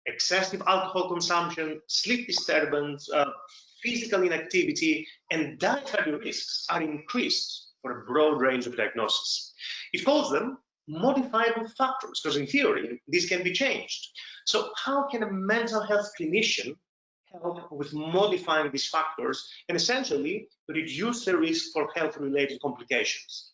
excessive 0.07 0.63
alcohol 0.67 1.09
consumption, 1.09 1.81
sleep 1.87 2.27
disturbance, 2.27 3.09
uh, 3.13 3.31
physical 3.83 4.23
inactivity, 4.23 5.07
and 5.31 5.59
dietary 5.59 6.15
risks 6.17 6.67
are 6.71 6.83
increased 6.83 7.71
for 7.83 8.03
a 8.03 8.05
broad 8.05 8.41
range 8.41 8.67
of 8.67 8.77
diagnoses. 8.77 9.52
It 9.93 10.05
calls 10.05 10.31
them 10.31 10.59
modifiable 10.89 11.69
factors 11.69 12.21
because 12.23 12.37
in 12.37 12.47
theory, 12.47 13.01
these 13.09 13.29
can 13.29 13.43
be 13.43 13.53
changed. 13.53 14.09
So 14.47 14.71
how 14.77 15.09
can 15.09 15.23
a 15.23 15.31
mental 15.31 15.83
health 15.83 16.11
clinician 16.19 16.77
help 17.31 17.71
with 17.73 17.93
modifying 17.95 18.71
these 18.71 18.89
factors 18.89 19.49
and 19.69 19.77
essentially 19.77 20.49
reduce 20.69 21.25
the 21.25 21.37
risk 21.37 21.73
for 21.73 21.89
health-related 21.95 22.61
complications? 22.61 23.53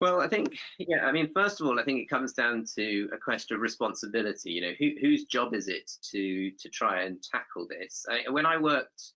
Well, 0.00 0.20
I 0.20 0.26
think, 0.26 0.58
yeah, 0.80 1.06
I 1.06 1.12
mean, 1.12 1.30
first 1.32 1.60
of 1.60 1.68
all, 1.68 1.78
I 1.78 1.84
think 1.84 2.00
it 2.00 2.10
comes 2.10 2.32
down 2.32 2.64
to 2.74 3.08
a 3.14 3.18
question 3.18 3.54
of 3.54 3.60
responsibility. 3.60 4.50
You 4.50 4.62
know, 4.62 4.72
who, 4.76 4.90
whose 5.00 5.26
job 5.26 5.54
is 5.54 5.68
it 5.68 5.88
to 6.10 6.50
to 6.50 6.68
try 6.68 7.02
and 7.02 7.22
tackle 7.22 7.68
this? 7.68 8.04
I, 8.10 8.28
when 8.28 8.44
I 8.44 8.56
worked 8.56 9.12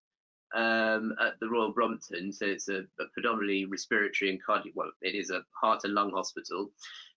um, 0.54 1.14
at 1.20 1.38
the 1.40 1.48
Royal 1.48 1.72
Brompton. 1.72 2.32
So 2.32 2.46
it's 2.46 2.68
a, 2.68 2.80
a, 3.00 3.04
predominantly 3.12 3.64
respiratory 3.66 4.30
and 4.30 4.42
cardiac. 4.42 4.74
Well, 4.74 4.90
it 5.02 5.14
is 5.14 5.30
a 5.30 5.42
heart 5.60 5.82
and 5.84 5.94
lung 5.94 6.12
hospital, 6.12 6.70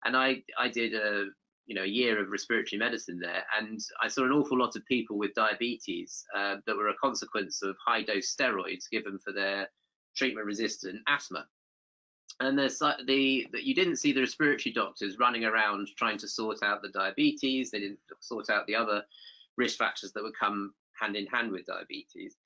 and 0.06 0.16
I 0.16 0.44
I 0.58 0.70
did 0.70 0.94
a 0.94 1.26
you 1.68 1.76
know 1.76 1.84
a 1.84 1.88
year 1.88 2.20
of 2.20 2.30
respiratory 2.30 2.80
medicine 2.80 3.20
there, 3.20 3.44
and 3.60 3.80
I 4.02 4.08
saw 4.08 4.26
an 4.26 4.32
awful 4.32 4.58
lot 4.58 4.76
of 4.76 4.86
people 4.86 5.18
with 5.18 5.34
diabetes 5.36 6.26
uh, 6.36 6.58
that 6.66 6.76
were 6.76 6.90
a 6.90 6.96
consequence 6.96 7.62
of 7.62 7.76
high 7.86 8.02
dose 8.02 8.36
steroids 8.36 8.90
given 8.92 9.20
for 9.20 9.32
their 9.32 9.70
treatment 10.16 10.48
resistant 10.48 11.02
asthma. 11.08 11.46
And 12.42 12.58
there's 12.58 12.80
the, 12.80 13.48
the 13.52 13.66
you 13.66 13.76
didn't 13.76 13.98
see 13.98 14.14
the 14.14 14.22
respiratory 14.22 14.74
doctors 14.74 15.20
running 15.20 15.46
around 15.46 15.90
trying 15.98 16.18
to 16.20 16.28
sort 16.28 16.64
out 16.64 16.82
the 16.82 16.90
diabetes. 16.90 17.70
They 17.70 17.80
didn't 17.80 18.00
sort 18.22 18.50
out 18.50 18.66
the 18.66 18.76
other 18.76 19.04
risk 19.58 19.78
factors 19.78 20.14
that 20.14 20.24
would 20.24 20.38
come 20.40 20.74
hand 21.00 21.16
in 21.16 21.28
hand 21.28 21.52
with 21.52 21.66
diabetes. 21.66 22.38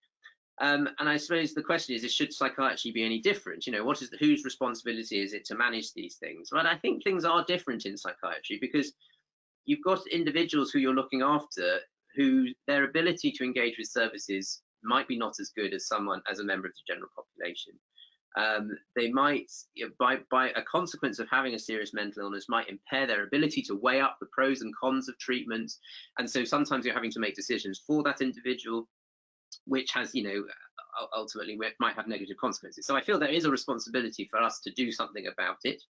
Um, 0.62 0.88
and 1.00 1.10
I 1.10 1.18
suppose 1.18 1.54
the 1.54 1.64
question 1.64 1.96
is, 1.96 2.04
is, 2.04 2.14
should 2.14 2.32
psychiatry 2.32 2.92
be 2.92 3.04
any 3.04 3.20
different? 3.20 3.66
You 3.66 3.74
know, 3.74 3.84
what 3.84 4.02
is 4.02 4.10
the, 4.10 4.18
whose 4.18 4.46
responsibility 4.46 5.20
is 5.22 5.34
it 5.34 5.46
to 5.46 5.56
manage 5.56 5.94
these 5.94 6.18
things? 6.18 6.50
Well, 6.52 6.68
I 6.68 6.78
think 6.78 7.04
things 7.04 7.26
are 7.26 7.44
different 7.46 7.86
in 7.86 7.98
psychiatry 7.98 8.60
because 8.62 8.94
you've 9.66 9.84
got 9.84 10.06
individuals 10.08 10.72
who 10.72 10.80
you're 10.80 10.94
looking 10.94 11.22
after 11.22 11.80
who 12.16 12.48
their 12.68 12.84
ability 12.84 13.32
to 13.32 13.44
engage 13.44 13.78
with 13.78 13.88
services 13.88 14.62
might 14.84 15.08
be 15.08 15.18
not 15.18 15.34
as 15.40 15.50
good 15.56 15.74
as 15.74 15.88
someone 15.88 16.22
as 16.30 16.40
a 16.40 16.44
member 16.44 16.68
of 16.68 16.74
the 16.74 16.94
general 16.94 17.10
population. 17.16 17.74
Um, 18.36 18.72
they 18.96 19.12
might, 19.12 19.52
by, 20.00 20.18
by 20.32 20.50
a 20.50 20.62
consequence 20.64 21.20
of 21.20 21.28
having 21.30 21.54
a 21.54 21.60
serious 21.60 21.94
mental 21.94 22.24
illness, 22.24 22.50
might 22.50 22.68
impair 22.68 23.06
their 23.08 23.24
ability 23.24 23.62
to 23.64 23.76
weigh 23.76 24.02
up 24.02 24.18
the 24.20 24.28
pros 24.32 24.62
and 24.62 24.76
cons 24.76 25.08
of 25.08 25.18
treatments. 25.20 25.80
And 26.18 26.30
so 26.30 26.44
sometimes 26.44 26.86
you're 26.86 26.96
having 26.96 27.12
to 27.12 27.20
make 27.20 27.36
decisions 27.36 27.82
for 27.86 28.04
that 28.04 28.22
individual 28.22 28.88
which 29.66 29.92
has, 29.92 30.14
you 30.14 30.24
know, 30.24 30.44
ultimately 31.16 31.58
might 31.80 31.96
have 31.96 32.08
negative 32.08 32.38
consequences. 32.38 32.86
So 32.86 32.96
I 32.96 33.02
feel 33.02 33.20
there 33.20 33.30
is 33.30 33.46
a 33.46 33.52
responsibility 33.52 34.28
for 34.30 34.42
us 34.42 34.60
to 34.62 34.72
do 34.72 34.92
something 34.92 35.28
about 35.28 35.58
it. 35.64 35.82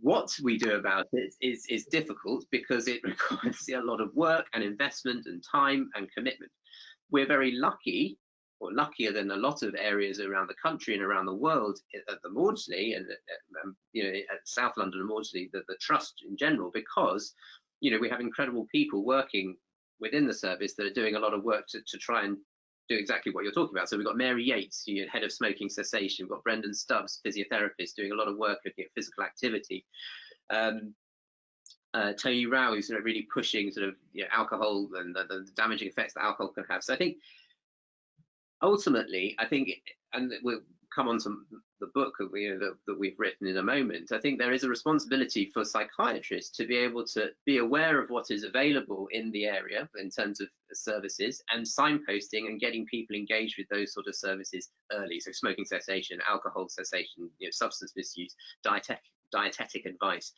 What 0.00 0.30
we 0.42 0.56
do 0.56 0.72
about 0.72 1.06
it 1.12 1.34
is, 1.40 1.66
is 1.68 1.84
difficult 1.86 2.46
because 2.50 2.88
it 2.88 3.02
requires 3.04 3.68
a 3.68 3.80
lot 3.80 4.00
of 4.00 4.14
work 4.14 4.46
and 4.54 4.62
investment 4.62 5.26
and 5.26 5.42
time 5.42 5.90
and 5.94 6.10
commitment. 6.12 6.52
We're 7.10 7.26
very 7.26 7.52
lucky 7.52 8.18
or 8.62 8.72
luckier 8.72 9.12
than 9.12 9.30
a 9.32 9.36
lot 9.36 9.62
of 9.62 9.74
areas 9.76 10.20
around 10.20 10.48
the 10.48 10.54
country 10.62 10.94
and 10.94 11.02
around 11.02 11.26
the 11.26 11.34
world 11.34 11.80
at 12.08 12.22
the 12.22 12.30
Maudsley 12.30 12.94
and 12.94 13.04
um, 13.64 13.76
you 13.92 14.04
know 14.04 14.10
at 14.10 14.46
South 14.46 14.74
London 14.76 15.00
and 15.00 15.08
Maudsley, 15.08 15.50
the, 15.52 15.62
the 15.66 15.76
trust 15.80 16.22
in 16.26 16.36
general, 16.36 16.70
because 16.72 17.34
you 17.80 17.90
know 17.90 17.98
we 17.98 18.08
have 18.08 18.20
incredible 18.20 18.66
people 18.70 19.04
working 19.04 19.56
within 20.02 20.26
the 20.26 20.34
service 20.34 20.74
that 20.74 20.84
are 20.84 20.92
doing 20.92 21.14
a 21.14 21.18
lot 21.18 21.32
of 21.32 21.44
work 21.44 21.66
to, 21.68 21.80
to 21.86 21.96
try 21.96 22.24
and 22.24 22.36
do 22.88 22.96
exactly 22.96 23.32
what 23.32 23.44
you're 23.44 23.52
talking 23.52 23.74
about. 23.74 23.88
So 23.88 23.96
we've 23.96 24.06
got 24.06 24.16
Mary 24.16 24.44
Yates, 24.44 24.84
head 25.10 25.22
of 25.22 25.32
smoking 25.32 25.68
cessation. 25.68 26.26
We've 26.26 26.30
got 26.30 26.42
Brendan 26.42 26.74
Stubbs, 26.74 27.20
physiotherapist, 27.24 27.94
doing 27.96 28.12
a 28.12 28.16
lot 28.16 28.28
of 28.28 28.36
work 28.36 28.58
looking 28.66 28.84
at 28.84 28.90
physical 28.94 29.24
activity. 29.24 29.86
Um, 30.50 30.94
uh, 31.94 32.12
Tony 32.14 32.46
Rao, 32.46 32.74
who's 32.74 32.88
sort 32.88 32.98
of 32.98 33.04
really 33.04 33.28
pushing 33.32 33.70
sort 33.70 33.88
of 33.88 33.94
you 34.12 34.22
know, 34.24 34.28
alcohol 34.32 34.88
and 34.94 35.14
the, 35.14 35.24
the, 35.24 35.46
damaging 35.56 35.88
effects 35.88 36.14
that 36.14 36.24
alcohol 36.24 36.48
can 36.48 36.64
have. 36.68 36.82
So 36.82 36.94
I 36.94 36.96
think 36.96 37.18
ultimately, 38.62 39.36
I 39.38 39.46
think, 39.46 39.70
and 40.12 40.32
we'll 40.42 40.60
come 40.94 41.08
on 41.08 41.18
to 41.20 41.36
the 41.80 41.88
book 41.94 42.14
that, 42.18 42.30
we, 42.30 42.48
that, 42.48 42.76
that 42.86 42.98
we've 42.98 43.18
written 43.18 43.46
in 43.46 43.56
a 43.56 43.62
moment, 43.62 44.12
I 44.12 44.18
think 44.18 44.38
there 44.38 44.52
is 44.52 44.64
a 44.64 44.68
responsibility 44.68 45.50
for 45.52 45.64
psychiatrists 45.64 46.56
to 46.56 46.66
be 46.66 46.76
able 46.76 47.04
to 47.06 47.30
be 47.46 47.58
aware 47.58 48.00
of 48.00 48.10
what 48.10 48.30
is 48.30 48.44
available 48.44 49.08
in 49.10 49.30
the 49.32 49.46
area 49.46 49.88
in 49.98 50.10
terms 50.10 50.40
of 50.40 50.48
services 50.72 51.42
and 51.52 51.66
signposting 51.66 52.46
and 52.46 52.60
getting 52.60 52.86
people 52.86 53.16
engaged 53.16 53.56
with 53.58 53.68
those 53.70 53.92
sort 53.92 54.06
of 54.06 54.14
services 54.14 54.70
early. 54.92 55.20
So 55.20 55.32
smoking 55.32 55.64
cessation, 55.64 56.18
alcohol 56.28 56.68
cessation, 56.68 57.30
you 57.38 57.48
know, 57.48 57.52
substance 57.52 57.92
misuse, 57.96 58.34
dietetic, 58.62 59.02
dietetic 59.32 59.86
advice. 59.86 60.32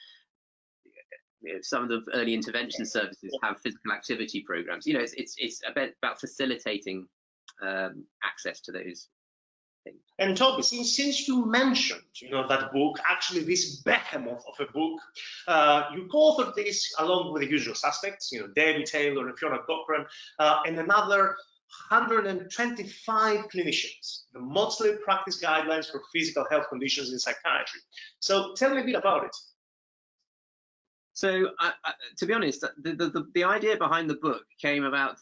You 1.42 1.54
know, 1.54 1.58
some 1.62 1.82
of 1.82 1.88
the 1.88 2.02
early 2.14 2.32
intervention 2.32 2.86
services 2.86 3.36
have 3.42 3.60
physical 3.60 3.92
activity 3.92 4.42
programs. 4.46 4.86
You 4.86 4.94
know, 4.94 5.00
it's 5.00 5.14
it's, 5.14 5.34
it's 5.36 5.60
about, 5.68 5.90
about 6.02 6.20
facilitating 6.20 7.06
um, 7.62 8.04
access 8.22 8.60
to 8.62 8.72
those 8.72 9.08
and 10.18 10.36
Toby, 10.36 10.62
since, 10.62 10.96
since 10.96 11.26
you 11.26 11.44
mentioned, 11.46 12.02
you 12.16 12.30
know, 12.30 12.46
that 12.46 12.72
book, 12.72 12.98
actually 13.08 13.42
this 13.42 13.76
behemoth 13.82 14.44
of 14.46 14.66
a 14.66 14.70
book, 14.72 15.00
uh, 15.48 15.84
you 15.92 16.08
co-authored 16.10 16.54
this 16.54 16.94
along 16.98 17.32
with 17.32 17.42
the 17.42 17.50
usual 17.50 17.74
suspects, 17.74 18.30
you 18.30 18.40
know, 18.40 18.48
David 18.54 18.86
Taylor 18.86 19.28
and 19.28 19.38
Fiona 19.38 19.58
Gaughran, 19.68 20.06
uh, 20.38 20.60
and 20.66 20.78
another 20.78 21.34
125 21.90 23.48
clinicians, 23.48 24.22
the 24.32 24.38
Maudsley 24.38 24.96
Practice 25.02 25.42
Guidelines 25.42 25.90
for 25.90 26.00
Physical 26.12 26.46
Health 26.48 26.68
Conditions 26.68 27.12
in 27.12 27.18
Psychiatry. 27.18 27.80
So 28.20 28.54
tell 28.54 28.74
me 28.74 28.82
a 28.82 28.84
bit 28.84 28.94
about 28.94 29.24
it. 29.24 29.36
So, 31.14 31.50
uh, 31.60 31.70
to 32.18 32.26
be 32.26 32.32
honest, 32.32 32.60
the, 32.60 32.94
the, 32.94 33.26
the 33.34 33.44
idea 33.44 33.76
behind 33.76 34.10
the 34.10 34.16
book 34.16 34.42
came 34.60 34.84
about 34.84 35.16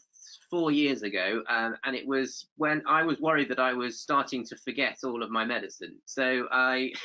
four 0.49 0.71
years 0.71 1.03
ago, 1.03 1.43
um, 1.49 1.75
and 1.83 1.95
it 1.95 2.07
was 2.07 2.47
when 2.57 2.81
I 2.87 3.03
was 3.03 3.19
worried 3.19 3.49
that 3.49 3.59
I 3.59 3.73
was 3.73 4.01
starting 4.01 4.45
to 4.45 4.57
forget 4.57 4.97
all 5.03 5.23
of 5.23 5.29
my 5.29 5.45
medicine. 5.45 5.97
So 6.05 6.47
I 6.51 6.91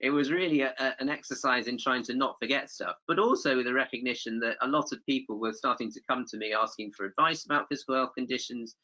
it 0.00 0.10
was 0.10 0.30
really 0.30 0.60
a, 0.60 0.72
a, 0.78 0.94
an 1.00 1.08
exercise 1.08 1.66
in 1.66 1.76
trying 1.76 2.04
to 2.04 2.14
not 2.14 2.36
forget 2.40 2.70
stuff, 2.70 2.96
but 3.08 3.18
also 3.18 3.56
with 3.56 3.66
a 3.66 3.72
recognition 3.72 4.38
that 4.40 4.56
a 4.62 4.68
lot 4.68 4.92
of 4.92 5.04
people 5.06 5.40
were 5.40 5.52
starting 5.52 5.90
to 5.90 6.00
come 6.08 6.24
to 6.28 6.36
me 6.36 6.52
asking 6.52 6.92
for 6.96 7.06
advice 7.06 7.44
about 7.44 7.66
physical 7.68 7.96
health 7.96 8.12
conditions 8.16 8.76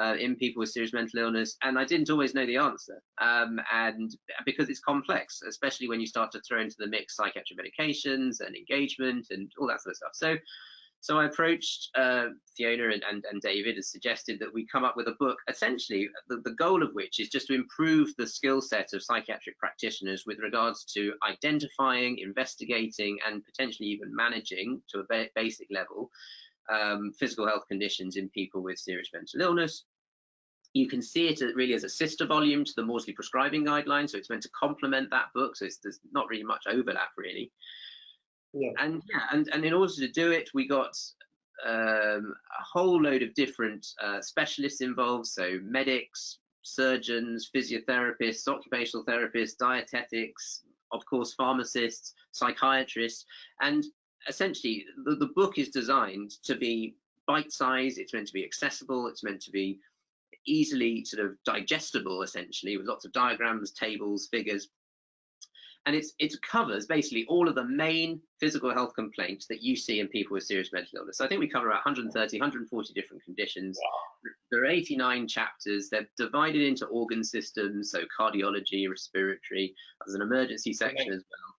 uh, 0.00 0.14
in 0.18 0.34
people 0.36 0.60
with 0.60 0.70
serious 0.70 0.92
mental 0.92 1.20
illness, 1.20 1.56
and 1.62 1.78
I 1.78 1.84
didn't 1.84 2.10
always 2.10 2.34
know 2.34 2.46
the 2.46 2.56
answer. 2.56 3.00
Um, 3.20 3.60
and 3.72 4.10
because 4.44 4.68
it's 4.68 4.80
complex, 4.80 5.40
especially 5.48 5.88
when 5.88 6.00
you 6.00 6.06
start 6.06 6.32
to 6.32 6.40
throw 6.40 6.60
into 6.60 6.76
the 6.78 6.86
mix 6.86 7.16
psychiatric 7.16 7.58
medications 7.58 8.40
and 8.40 8.56
engagement 8.56 9.26
and 9.30 9.50
all 9.58 9.68
that 9.68 9.82
sort 9.82 9.92
of 9.92 9.96
stuff. 9.96 10.10
So 10.14 10.36
so 11.04 11.18
I 11.18 11.26
approached 11.26 11.90
uh, 11.96 12.28
Fiona 12.56 12.84
and, 12.84 13.04
and, 13.06 13.22
and, 13.30 13.42
David 13.42 13.74
and 13.74 13.84
suggested 13.84 14.38
that 14.40 14.54
we 14.54 14.66
come 14.66 14.84
up 14.84 14.96
with 14.96 15.06
a 15.06 15.16
book, 15.20 15.36
essentially 15.50 16.08
the, 16.30 16.40
the 16.46 16.54
goal 16.54 16.82
of 16.82 16.94
which 16.94 17.20
is 17.20 17.28
just 17.28 17.46
to 17.48 17.54
improve 17.54 18.08
the 18.16 18.26
skill 18.26 18.62
set 18.62 18.94
of 18.94 19.02
psychiatric 19.02 19.58
practitioners 19.58 20.24
with 20.26 20.38
regards 20.38 20.82
to 20.94 21.12
identifying, 21.28 22.16
investigating, 22.20 23.18
and 23.28 23.44
potentially 23.44 23.86
even 23.90 24.16
managing 24.16 24.80
to 24.88 25.00
a 25.00 25.04
ba 25.10 25.26
basic 25.34 25.68
level 25.70 26.08
um, 26.72 27.12
physical 27.20 27.46
health 27.46 27.64
conditions 27.68 28.16
in 28.16 28.30
people 28.30 28.62
with 28.62 28.78
serious 28.78 29.10
mental 29.12 29.42
illness. 29.42 29.84
You 30.72 30.88
can 30.88 31.02
see 31.02 31.28
it 31.28 31.42
really 31.54 31.74
as 31.74 31.84
a 31.84 31.88
sister 31.90 32.24
volume 32.24 32.64
to 32.64 32.72
the 32.76 32.82
Maudsley 32.82 33.12
prescribing 33.12 33.66
guidelines, 33.66 34.10
so 34.10 34.16
it's 34.16 34.30
meant 34.30 34.42
to 34.44 34.58
complement 34.58 35.10
that 35.10 35.26
book, 35.34 35.54
so 35.54 35.66
there's 35.82 36.00
not 36.12 36.30
really 36.30 36.44
much 36.44 36.64
overlap 36.66 37.10
really. 37.18 37.52
Yeah. 38.54 38.70
And 38.78 39.02
yeah, 39.10 39.22
and, 39.32 39.48
and 39.52 39.64
in 39.64 39.72
order 39.72 39.92
to 39.94 40.08
do 40.08 40.30
it, 40.30 40.48
we 40.54 40.68
got 40.68 40.96
um, 41.66 42.34
a 42.60 42.62
whole 42.62 43.02
load 43.02 43.22
of 43.22 43.34
different 43.34 43.86
uh, 44.02 44.20
specialists 44.20 44.80
involved. 44.80 45.26
So 45.26 45.58
medics, 45.62 46.38
surgeons, 46.62 47.50
physiotherapists, 47.54 48.46
occupational 48.46 49.04
therapists, 49.04 49.56
dietetics, 49.58 50.62
of 50.92 51.04
course, 51.06 51.34
pharmacists, 51.34 52.14
psychiatrists, 52.30 53.24
and 53.60 53.84
essentially 54.28 54.84
the, 55.04 55.16
the 55.16 55.30
book 55.34 55.58
is 55.58 55.70
designed 55.70 56.30
to 56.44 56.54
be 56.54 56.94
bite-sized. 57.26 57.98
It's 57.98 58.14
meant 58.14 58.28
to 58.28 58.32
be 58.32 58.44
accessible. 58.44 59.08
It's 59.08 59.24
meant 59.24 59.42
to 59.42 59.50
be 59.50 59.80
easily 60.46 61.04
sort 61.04 61.26
of 61.26 61.36
digestible, 61.44 62.22
essentially, 62.22 62.76
with 62.76 62.86
lots 62.86 63.04
of 63.04 63.12
diagrams, 63.12 63.72
tables, 63.72 64.28
figures 64.30 64.68
and 65.86 65.94
it's 65.94 66.12
it 66.18 66.34
covers 66.42 66.86
basically 66.86 67.26
all 67.28 67.48
of 67.48 67.54
the 67.54 67.64
main 67.64 68.20
physical 68.40 68.72
health 68.72 68.94
complaints 68.94 69.46
that 69.46 69.62
you 69.62 69.76
see 69.76 70.00
in 70.00 70.08
people 70.08 70.34
with 70.34 70.44
serious 70.44 70.70
mental 70.72 70.98
illness. 70.98 71.18
So 71.18 71.24
I 71.24 71.28
think 71.28 71.40
we 71.40 71.48
cover 71.48 71.68
about 71.68 71.84
130, 71.84 72.38
140 72.38 72.92
different 72.94 73.22
conditions. 73.22 73.78
Wow. 73.82 74.30
There 74.50 74.62
are 74.62 74.66
89 74.66 75.28
chapters. 75.28 75.88
They're 75.90 76.08
divided 76.16 76.62
into 76.62 76.86
organ 76.86 77.22
systems, 77.22 77.90
so 77.90 78.02
cardiology, 78.18 78.88
respiratory. 78.88 79.74
There's 80.04 80.14
an 80.14 80.22
emergency 80.22 80.72
section 80.72 81.12
as 81.12 81.22
well. 81.30 81.54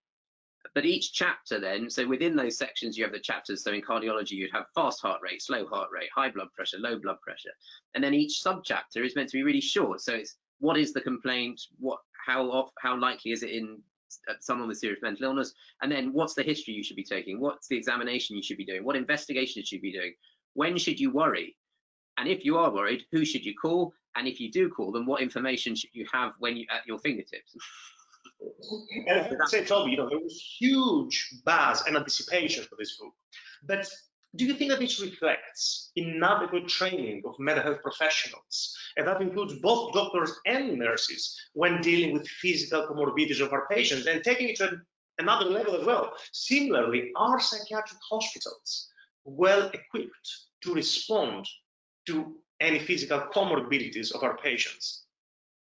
But 0.73 0.85
each 0.85 1.13
chapter 1.13 1.59
then, 1.59 1.89
so 1.89 2.05
within 2.05 2.35
those 2.35 2.57
sections, 2.57 2.97
you 2.97 3.05
have 3.05 3.13
the 3.13 3.19
chapters. 3.19 3.63
So 3.63 3.71
in 3.71 3.81
cardiology, 3.81 4.31
you'd 4.31 4.51
have 4.51 4.65
fast 4.75 5.01
heart 5.01 5.21
rate, 5.23 5.41
slow 5.41 5.65
heart 5.67 5.89
rate, 5.93 6.09
high 6.13 6.29
blood 6.29 6.49
pressure, 6.53 6.77
low 6.79 6.99
blood 6.99 7.21
pressure. 7.21 7.53
And 7.93 8.03
then 8.03 8.13
each 8.13 8.41
subchapter 8.45 9.05
is 9.05 9.15
meant 9.15 9.29
to 9.29 9.37
be 9.37 9.43
really 9.43 9.61
short. 9.61 10.01
So 10.01 10.13
it's 10.15 10.35
what 10.59 10.77
is 10.77 10.91
the 10.91 11.01
complaint? 11.01 11.61
What 11.79 11.99
how 12.25 12.49
off, 12.49 12.71
how 12.81 12.99
likely 12.99 13.31
is 13.31 13.43
it 13.43 13.51
in 13.51 13.81
Uh, 14.29 14.33
someone 14.39 14.67
with 14.67 14.77
serious 14.77 15.01
mental 15.01 15.25
illness. 15.25 15.53
And 15.81 15.91
then 15.91 16.13
what's 16.13 16.33
the 16.33 16.43
history 16.43 16.73
you 16.73 16.83
should 16.83 16.95
be 16.95 17.03
taking? 17.03 17.39
What's 17.39 17.67
the 17.67 17.77
examination 17.77 18.35
you 18.35 18.43
should 18.43 18.57
be 18.57 18.65
doing? 18.65 18.83
What 18.83 18.95
investigation 18.95 19.63
should 19.63 19.77
you 19.77 19.81
be 19.81 19.93
doing? 19.93 20.13
When 20.53 20.77
should 20.77 20.99
you 20.99 21.11
worry? 21.11 21.55
And 22.17 22.27
if 22.29 22.45
you 22.45 22.57
are 22.57 22.71
worried 22.71 23.03
who 23.11 23.25
should 23.25 23.45
you 23.45 23.53
call? 23.55 23.93
And 24.15 24.27
if 24.27 24.39
you 24.39 24.51
do 24.51 24.69
call 24.69 24.91
them 24.91 25.05
what 25.05 25.21
information 25.21 25.75
should 25.75 25.89
you 25.93 26.05
have 26.11 26.31
when 26.39 26.55
you 26.55 26.65
at 26.73 26.85
your 26.87 26.99
fingertips? 26.99 27.55
And 29.07 29.41
I 29.41 29.45
say, 29.47 29.65
Toby, 29.65 29.91
you 29.91 29.97
know, 29.97 30.09
there 30.09 30.19
was 30.19 30.41
huge 30.59 31.41
buzz 31.45 31.83
and 31.87 31.97
anticipation 31.97 32.63
for 32.63 32.75
this 32.77 32.97
book. 32.97 33.13
But 33.65 33.89
do 34.35 34.45
you 34.45 34.53
think 34.53 34.71
that 34.71 34.79
this 34.79 34.99
reflects 34.99 35.91
inadequate 35.95 36.67
training 36.67 37.21
of 37.25 37.35
mental 37.39 37.63
health 37.63 37.81
professionals? 37.81 38.75
And 38.97 39.07
that 39.07 39.21
includes 39.21 39.55
both 39.59 39.93
doctors 39.93 40.31
and 40.45 40.77
nurses 40.77 41.37
when 41.53 41.81
dealing 41.81 42.13
with 42.13 42.27
physical 42.27 42.87
comorbidities 42.87 43.41
of 43.41 43.53
our 43.53 43.67
patients 43.67 44.07
and 44.07 44.23
taking 44.23 44.49
it 44.49 44.57
to 44.57 44.77
another 45.19 45.45
level 45.45 45.75
as 45.75 45.85
well. 45.85 46.13
Similarly, 46.33 47.11
are 47.15 47.39
psychiatric 47.39 47.99
hospitals 48.09 48.89
well 49.23 49.69
equipped 49.73 50.29
to 50.63 50.73
respond 50.73 51.47
to 52.07 52.35
any 52.59 52.79
physical 52.79 53.21
comorbidities 53.33 54.13
of 54.13 54.23
our 54.23 54.37
patients? 54.37 55.04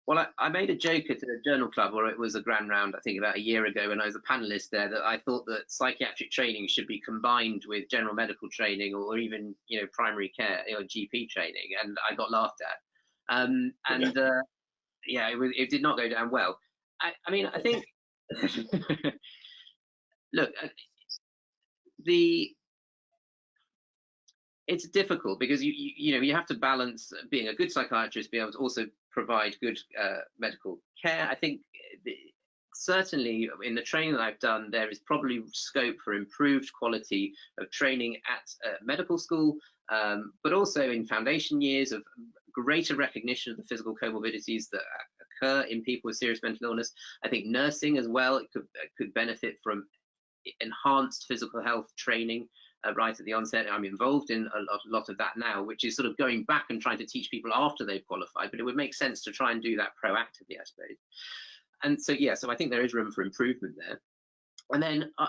Well, 0.06 0.18
I, 0.18 0.26
I, 0.38 0.48
made 0.48 0.70
a 0.70 0.76
joke 0.76 1.10
at 1.10 1.22
a 1.22 1.40
journal 1.44 1.68
club, 1.68 1.92
or 1.92 2.08
it 2.08 2.16
was 2.16 2.36
a 2.36 2.40
grand 2.40 2.68
round, 2.68 2.94
I 2.96 3.00
think, 3.00 3.18
about 3.18 3.36
a 3.36 3.40
year 3.40 3.66
ago 3.66 3.88
when 3.88 4.00
I 4.00 4.06
was 4.06 4.14
a 4.14 4.20
panelist 4.20 4.70
there, 4.70 4.88
that 4.88 5.02
I 5.04 5.18
thought 5.18 5.46
that 5.46 5.64
psychiatric 5.66 6.30
training 6.30 6.68
should 6.68 6.86
be 6.86 7.00
combined 7.00 7.64
with 7.66 7.90
general 7.90 8.14
medical 8.14 8.48
training 8.48 8.94
or 8.94 9.18
even, 9.18 9.52
you 9.66 9.80
know, 9.80 9.88
primary 9.92 10.28
care 10.28 10.62
or 10.70 10.84
GP 10.84 11.28
training, 11.28 11.70
and 11.82 11.98
I 12.08 12.14
got 12.14 12.30
laughed 12.30 12.60
at. 12.62 13.34
Um, 13.36 13.72
and 13.88 14.16
uh, 14.16 14.42
yeah, 15.08 15.28
it, 15.30 15.38
it, 15.56 15.70
did 15.70 15.82
not 15.82 15.98
go 15.98 16.08
down 16.08 16.30
well. 16.30 16.56
I, 17.00 17.10
I 17.26 17.32
mean, 17.32 17.46
I 17.46 17.60
think, 17.60 17.84
look, 20.32 20.50
uh, 20.62 20.68
the 22.04 22.52
it's 24.68 24.88
difficult 24.88 25.38
because 25.38 25.62
you, 25.62 25.72
you, 25.76 25.92
you 25.96 26.14
know 26.14 26.20
you 26.20 26.34
have 26.34 26.46
to 26.46 26.54
balance 26.54 27.12
being 27.30 27.48
a 27.48 27.54
good 27.54 27.70
psychiatrist, 27.70 28.30
be 28.30 28.38
able 28.38 28.52
to 28.52 28.58
also 28.58 28.84
provide 29.16 29.56
good 29.62 29.78
uh, 30.00 30.18
medical 30.38 30.78
care. 31.02 31.26
I 31.30 31.34
think 31.34 31.60
the, 32.04 32.14
certainly 32.74 33.48
in 33.64 33.74
the 33.74 33.82
training 33.82 34.12
that 34.12 34.20
I've 34.20 34.38
done, 34.38 34.68
there 34.70 34.90
is 34.90 35.00
probably 35.00 35.42
scope 35.52 35.96
for 36.04 36.12
improved 36.12 36.70
quality 36.78 37.32
of 37.58 37.70
training 37.70 38.16
at 38.16 38.68
uh, 38.68 38.76
medical 38.84 39.18
school, 39.18 39.56
um, 39.90 40.32
but 40.44 40.52
also 40.52 40.90
in 40.90 41.06
foundation 41.06 41.60
years 41.62 41.92
of 41.92 42.02
greater 42.52 42.94
recognition 42.94 43.52
of 43.52 43.56
the 43.58 43.64
physical 43.64 43.94
comorbidities 44.02 44.64
that 44.72 44.82
occur 45.24 45.62
in 45.62 45.82
people 45.82 46.08
with 46.08 46.16
serious 46.16 46.40
mental 46.42 46.68
illness. 46.68 46.92
I 47.24 47.28
think 47.28 47.46
nursing 47.46 47.96
as 47.96 48.08
well 48.08 48.40
could, 48.52 48.66
could 48.98 49.14
benefit 49.14 49.56
from 49.62 49.86
enhanced 50.60 51.24
physical 51.26 51.62
health 51.62 51.88
training 51.96 52.48
uh, 52.86 52.92
right 52.94 53.18
at 53.18 53.24
the 53.26 53.32
onset. 53.32 53.66
I'm 53.70 53.84
involved 53.84 54.30
in 54.30 54.48
a 54.54 54.60
lot, 54.60 54.80
lot, 54.86 55.08
of 55.08 55.18
that 55.18 55.36
now, 55.36 55.62
which 55.62 55.84
is 55.84 55.96
sort 55.96 56.06
of 56.06 56.16
going 56.16 56.44
back 56.44 56.66
and 56.70 56.80
trying 56.80 56.98
to 56.98 57.06
teach 57.06 57.30
people 57.30 57.52
after 57.54 57.84
they've 57.84 58.06
qualified, 58.06 58.50
but 58.50 58.60
it 58.60 58.64
would 58.64 58.76
make 58.76 58.94
sense 58.94 59.22
to 59.22 59.32
try 59.32 59.52
and 59.52 59.62
do 59.62 59.76
that 59.76 59.90
proactively, 60.02 60.58
I 60.60 60.64
suppose. 60.64 60.96
And 61.82 62.00
so, 62.00 62.12
yeah, 62.12 62.34
so 62.34 62.50
I 62.50 62.56
think 62.56 62.70
there 62.70 62.84
is 62.84 62.94
room 62.94 63.12
for 63.12 63.22
improvement 63.22 63.74
there. 63.78 64.00
And 64.72 64.82
then 64.82 65.12
uh, 65.18 65.28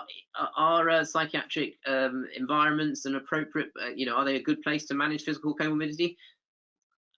are 0.56 0.90
uh, 0.90 1.04
psychiatric 1.04 1.74
um, 1.86 2.26
environments 2.36 3.04
an 3.04 3.14
appropriate, 3.14 3.70
uh, 3.80 3.90
you 3.94 4.06
know, 4.06 4.16
are 4.16 4.24
they 4.24 4.36
a 4.36 4.42
good 4.42 4.62
place 4.62 4.86
to 4.86 4.94
manage 4.94 5.22
physical 5.22 5.54
comorbidity? 5.54 6.16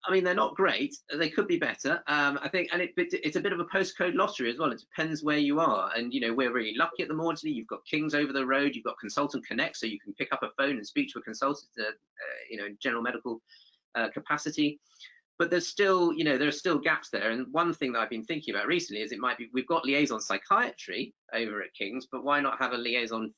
I 0.07 0.13
mean, 0.13 0.25
they're 0.25 0.35
not 0.35 0.55
great. 0.55 0.97
They 1.15 1.29
could 1.29 1.47
be 1.47 1.59
better. 1.59 2.03
Um, 2.07 2.39
I 2.43 2.49
think, 2.49 2.71
and 2.73 2.81
it, 2.81 2.93
it's 2.97 3.37
a 3.37 3.41
bit 3.41 3.53
of 3.53 3.61
a 3.61 3.67
postcode 3.67 4.15
lottery 4.15 4.51
as 4.51 4.59
well. 4.59 4.73
It 4.73 4.81
depends 4.81 5.23
where 5.23 5.39
you 5.39 5.61
are. 5.61 5.91
And, 5.95 6.15
you 6.15 6.21
know, 6.21 6.33
we're 6.33 6.53
really 6.53 6.75
lucky 6.75 7.03
at 7.03 7.09
the 7.09 7.15
Maudsley. 7.15 7.51
You've 7.51 7.67
got 7.67 7.85
Kings 7.85 8.15
over 8.15 8.33
the 8.33 8.47
road. 8.47 8.75
You've 8.75 8.85
got 8.85 8.99
Consultant 8.99 9.47
Connect, 9.47 9.77
so 9.77 9.87
you 9.87 10.01
can 10.01 10.15
pick 10.15 10.33
up 10.33 10.43
a 10.43 10.49
phone 10.57 10.77
and 10.77 10.87
speak 10.87 11.13
to 11.13 11.19
a 11.19 11.23
consultant, 11.23 11.69
uh, 11.79 11.83
uh, 11.85 11.93
you 12.51 12.57
know, 12.57 12.65
in 12.65 12.79
general 12.81 13.03
medical 13.03 13.43
uh, 13.95 14.09
capacity. 14.09 14.81
But 15.39 15.51
there's 15.51 15.69
still, 15.69 16.15
you 16.15 16.25
know, 16.25 16.39
there 16.39 16.49
are 16.49 16.53
still 16.53 16.79
gaps 16.79 17.11
there. 17.11 17.31
And 17.31 17.47
one 17.53 17.75
thing 17.75 17.93
that 17.93 18.01
I've 18.01 18.11
been 18.11 18.25
thinking 18.25 18.55
about 18.55 18.67
recently 18.67 19.03
is 19.03 19.13
it 19.13 19.19
might 19.19 19.39
be, 19.39 19.51
we've 19.53 19.67
got 19.67 19.85
liaison 19.85 20.21
psychiatry 20.21 21.15
over 21.35 21.63
at 21.63 21.75
King's, 21.75 22.07
but 22.11 22.25
why 22.25 22.41
not 22.41 22.59
have 22.59 22.73
a 22.73 22.79
liaison 22.79 23.35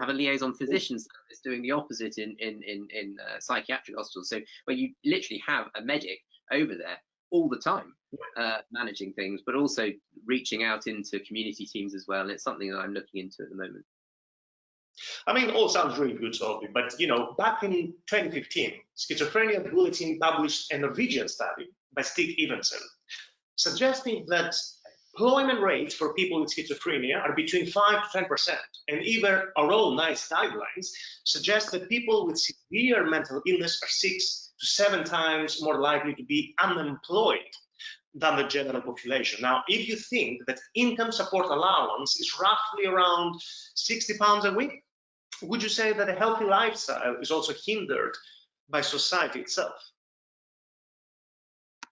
have 0.00 0.08
a 0.08 0.12
liaison 0.12 0.54
physician 0.54 0.98
service 0.98 1.40
doing 1.42 1.62
the 1.62 1.70
opposite 1.70 2.18
in 2.18 2.36
in 2.38 2.62
in, 2.62 2.88
in 2.90 3.16
uh, 3.20 3.40
psychiatric 3.40 3.96
hospitals. 3.96 4.28
So 4.28 4.40
where 4.64 4.76
you 4.76 4.92
literally 5.04 5.42
have 5.46 5.66
a 5.76 5.82
medic 5.82 6.20
over 6.52 6.74
there 6.74 6.98
all 7.30 7.48
the 7.48 7.58
time 7.58 7.94
uh, 8.36 8.58
managing 8.70 9.12
things, 9.14 9.42
but 9.44 9.54
also 9.54 9.90
reaching 10.26 10.64
out 10.64 10.86
into 10.86 11.20
community 11.20 11.66
teams 11.66 11.94
as 11.94 12.06
well. 12.08 12.22
And 12.22 12.30
it's 12.30 12.44
something 12.44 12.70
that 12.70 12.78
I'm 12.78 12.92
looking 12.92 13.20
into 13.20 13.42
at 13.42 13.50
the 13.50 13.56
moment. 13.56 13.84
I 15.26 15.34
mean, 15.34 15.50
all 15.50 15.68
sounds 15.68 15.98
really 15.98 16.14
good, 16.14 16.34
Sophie, 16.34 16.68
but 16.72 16.98
you 16.98 17.06
know, 17.06 17.34
back 17.36 17.62
in 17.62 17.92
2015, 18.08 18.72
Schizophrenia 18.96 19.70
Bulletin 19.70 20.18
published 20.18 20.72
a 20.72 20.78
Norwegian 20.78 21.28
study 21.28 21.68
by 21.94 22.00
Stig 22.00 22.38
Evensen, 22.38 22.80
suggesting 23.56 24.24
that 24.28 24.54
employment 25.16 25.60
rates 25.60 25.94
for 25.94 26.12
people 26.14 26.40
with 26.40 26.54
schizophrenia 26.54 27.22
are 27.22 27.34
between 27.34 27.66
5 27.66 28.12
to 28.12 28.18
10%. 28.18 28.56
And 28.88 29.02
even 29.02 29.40
our 29.56 29.72
own 29.72 29.96
NICE 29.96 30.28
guidelines 30.28 30.88
suggest 31.24 31.70
that 31.72 31.88
people 31.88 32.26
with 32.26 32.38
severe 32.38 33.08
mental 33.08 33.40
illness 33.46 33.80
are 33.82 33.88
six 33.88 34.52
to 34.60 34.66
seven 34.66 35.04
times 35.04 35.62
more 35.62 35.80
likely 35.80 36.14
to 36.14 36.24
be 36.24 36.54
unemployed 36.62 37.38
than 38.14 38.36
the 38.36 38.44
general 38.44 38.82
population. 38.82 39.40
Now, 39.42 39.62
if 39.68 39.88
you 39.88 39.96
think 39.96 40.42
that 40.46 40.60
income 40.74 41.12
support 41.12 41.46
allowance 41.46 42.18
is 42.20 42.38
roughly 42.40 42.86
around 42.86 43.40
60 43.74 44.18
pounds 44.18 44.44
a 44.44 44.52
week, 44.52 44.82
would 45.42 45.62
you 45.62 45.68
say 45.68 45.92
that 45.92 46.08
a 46.08 46.14
healthy 46.14 46.44
lifestyle 46.44 47.16
is 47.20 47.30
also 47.30 47.52
hindered 47.66 48.16
by 48.68 48.80
society 48.80 49.40
itself? 49.40 49.74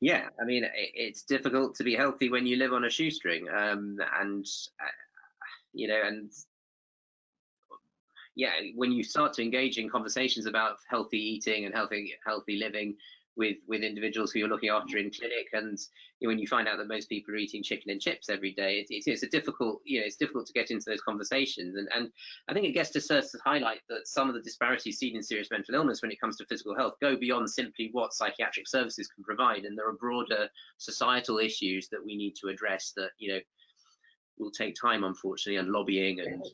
Yeah, 0.05 0.29
I 0.39 0.45
mean, 0.45 0.67
it's 0.75 1.23
difficult 1.23 1.77
to 1.77 1.83
be 1.83 1.95
healthy 1.95 2.29
when 2.29 2.47
you 2.47 2.57
live 2.57 2.75
on 2.75 2.85
a 2.85 2.91
shoestring, 2.91 3.49
um, 3.49 3.97
and 4.21 4.45
uh, 4.79 4.87
you 5.73 5.89
know, 5.89 5.99
and 6.05 6.31
yeah, 8.37 8.51
when 8.75 8.93
you 8.93 9.03
start 9.03 9.33
to 9.33 9.43
engage 9.43 9.79
in 9.79 9.89
conversations 9.89 10.45
about 10.45 10.77
healthy 10.91 11.17
eating 11.17 11.65
and 11.65 11.75
healthy 11.75 12.13
healthy 12.27 12.57
living 12.57 12.97
with 13.37 13.57
with 13.67 13.83
individuals 13.83 14.33
who 14.33 14.39
you're 14.39 14.49
looking 14.49 14.69
after 14.69 14.99
in 14.99 15.11
clinic, 15.11 15.49
and 15.53 15.79
you 16.21 16.29
know, 16.29 16.33
when 16.33 16.39
you 16.39 16.47
find 16.47 16.69
out 16.69 16.79
that 16.79 16.89
most 16.89 17.09
people 17.09 17.35
are 17.35 17.39
eating 17.39 17.63
chicken 17.63 17.91
and 17.91 18.01
chips 18.01 18.29
every 18.29 18.53
day, 18.53 18.79
it, 18.79 18.87
it's, 18.91 19.07
it's 19.07 19.23
a 19.23 19.29
difficult 19.29 19.81
you 19.85 20.01
know 20.01 20.07
it's 20.07 20.17
difficult 20.17 20.47
to 20.47 20.53
get 20.53 20.71
into 20.71 20.85
those 20.87 21.01
conversations, 21.01 21.77
and 21.77 21.89
and 21.95 22.11
I 22.49 22.53
think 22.53 22.67
it 22.67 22.73
gets 22.73 22.91
to 22.91 23.01
to 23.01 23.39
highlight 23.45 23.81
that 23.89 24.07
some 24.07 24.29
of 24.29 24.35
the 24.35 24.43
disparities 24.43 24.99
seen 24.99 25.17
in 25.17 25.23
serious 25.23 25.51
mental 25.51 25.75
illness 25.75 26.03
when 26.03 26.13
it 26.13 26.21
comes 26.21 26.37
to 26.37 26.47
physical 26.47 26.77
health 26.77 26.95
go 27.01 27.17
beyond 27.17 27.51
simply 27.51 27.91
what 27.93 28.13
psychiatric 28.13 28.69
services 28.69 29.09
can 29.09 29.25
provide, 29.25 29.65
and 29.65 29.77
there 29.77 29.89
are 29.89 29.95
broader 29.95 30.49
societal 30.79 31.39
issues 31.39 31.89
that 31.89 32.05
we 32.05 32.17
need 32.17 32.35
to 32.41 32.49
address 32.49 32.93
that 32.97 33.11
you 33.19 33.33
know 33.33 33.41
will 34.39 34.51
take 34.51 34.75
time, 34.81 35.05
unfortunately, 35.05 35.59
and 35.59 35.71
lobbying 35.71 36.21
and 36.21 36.45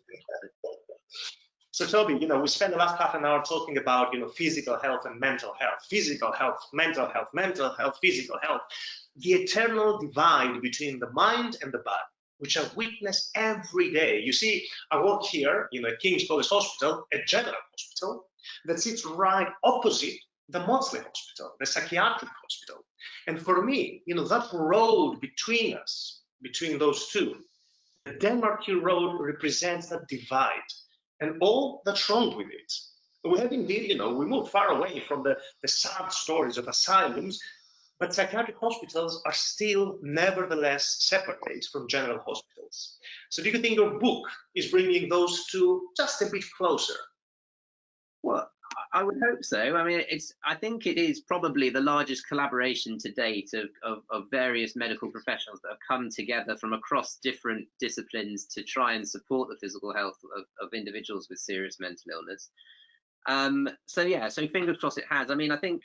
so 1.72 1.86
Toby, 1.86 2.18
you 2.20 2.26
know, 2.26 2.40
we 2.40 2.48
spent 2.48 2.72
the 2.72 2.78
last 2.78 2.98
half 2.98 3.14
an 3.14 3.24
hour 3.24 3.42
talking 3.44 3.78
about, 3.78 4.12
you 4.12 4.18
know, 4.18 4.28
physical 4.28 4.76
health 4.78 5.04
and 5.04 5.20
mental 5.20 5.54
health, 5.58 5.86
physical 5.88 6.32
health, 6.32 6.58
mental 6.72 7.08
health, 7.08 7.28
mental 7.32 7.72
health, 7.74 7.98
physical 8.02 8.38
health, 8.42 8.62
the 9.16 9.34
eternal 9.34 9.98
divide 9.98 10.60
between 10.62 10.98
the 10.98 11.10
mind 11.10 11.58
and 11.62 11.72
the 11.72 11.78
body, 11.78 12.10
which 12.38 12.58
I 12.58 12.64
witness 12.74 13.30
every 13.36 13.92
day. 13.92 14.20
You 14.20 14.32
see, 14.32 14.66
I 14.90 15.00
work 15.00 15.22
here, 15.22 15.68
you 15.70 15.80
know, 15.80 15.90
at 15.90 16.00
King's 16.00 16.26
College 16.26 16.48
Hospital, 16.48 17.06
a 17.12 17.22
general 17.24 17.54
hospital 17.70 18.26
that 18.64 18.80
sits 18.80 19.06
right 19.06 19.48
opposite 19.62 20.18
the 20.48 20.66
Maudsley 20.66 21.00
Hospital, 21.00 21.54
the 21.60 21.66
psychiatric 21.66 22.30
hospital. 22.42 22.84
And 23.28 23.40
for 23.40 23.62
me, 23.62 24.02
you 24.06 24.16
know, 24.16 24.26
that 24.26 24.48
road 24.52 25.20
between 25.20 25.76
us, 25.76 26.22
between 26.42 26.78
those 26.78 27.08
two, 27.08 27.36
the 28.06 28.14
Denmark 28.14 28.64
Hill 28.64 28.80
Road 28.80 29.20
represents 29.20 29.88
that 29.90 30.08
divide 30.08 30.58
and 31.20 31.36
all 31.40 31.82
that's 31.84 32.08
wrong 32.08 32.36
with 32.36 32.48
it. 32.48 32.72
We 33.24 33.38
have 33.38 33.52
indeed, 33.52 33.90
you 33.90 33.98
know, 33.98 34.14
we 34.14 34.24
moved 34.24 34.50
far 34.50 34.68
away 34.68 35.00
from 35.00 35.22
the, 35.22 35.36
the 35.62 35.68
sad 35.68 36.10
stories 36.10 36.56
of 36.56 36.68
asylums, 36.68 37.38
but 37.98 38.14
psychiatric 38.14 38.56
hospitals 38.58 39.22
are 39.26 39.32
still 39.32 39.98
nevertheless 40.02 40.96
separate 41.00 41.66
from 41.70 41.86
general 41.86 42.18
hospitals. 42.26 42.98
So 43.28 43.42
do 43.42 43.50
you 43.50 43.58
think 43.58 43.76
your 43.76 43.98
book 43.98 44.26
is 44.54 44.70
bringing 44.70 45.08
those 45.08 45.44
two 45.46 45.88
just 45.96 46.22
a 46.22 46.26
bit 46.26 46.44
closer? 46.56 46.94
I 48.92 49.04
would 49.04 49.20
hope 49.22 49.44
so. 49.44 49.76
I 49.76 49.84
mean, 49.84 50.02
it's. 50.10 50.34
I 50.44 50.56
think 50.56 50.86
it 50.86 50.98
is 50.98 51.20
probably 51.20 51.70
the 51.70 51.80
largest 51.80 52.26
collaboration 52.26 52.98
to 52.98 53.12
date 53.12 53.50
of, 53.54 53.68
of, 53.84 54.02
of, 54.10 54.24
various 54.32 54.74
medical 54.74 55.08
professionals 55.10 55.60
that 55.62 55.68
have 55.70 55.78
come 55.86 56.08
together 56.10 56.56
from 56.56 56.72
across 56.72 57.18
different 57.22 57.68
disciplines 57.78 58.46
to 58.46 58.64
try 58.64 58.94
and 58.94 59.08
support 59.08 59.48
the 59.48 59.58
physical 59.60 59.94
health 59.94 60.18
of, 60.36 60.44
of 60.60 60.74
individuals 60.74 61.28
with 61.30 61.38
serious 61.38 61.76
mental 61.78 62.10
illness. 62.12 62.50
Um, 63.26 63.68
so 63.86 64.02
yeah, 64.02 64.28
so 64.28 64.48
fingers 64.48 64.78
crossed 64.78 64.98
it 64.98 65.04
has. 65.08 65.30
I 65.30 65.36
mean, 65.36 65.52
I 65.52 65.58
think 65.58 65.82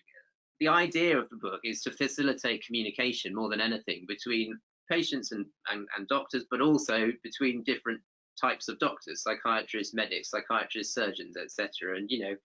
the 0.59 0.69
idea 0.69 1.17
of 1.19 1.29
the 1.29 1.35
book 1.35 1.59
is 1.63 1.83
to 1.83 1.91
facilitate 1.91 2.65
communication 2.65 3.35
more 3.35 3.49
than 3.49 3.61
anything 3.61 4.05
between 4.07 4.57
patients 4.89 5.31
and, 5.31 5.45
and, 5.71 5.87
and 5.95 6.07
doctors, 6.07 6.45
but 6.49 6.61
also 6.61 7.11
between 7.23 7.63
different 7.63 8.01
types 8.39 8.67
of 8.67 8.79
doctors, 8.79 9.23
psychiatrists, 9.23 9.93
medics, 9.93 10.29
psychiatrists, 10.29 10.93
surgeons, 10.93 11.37
etc. 11.37 11.97
And 11.97 12.09
you 12.09 12.19
know, 12.19 12.35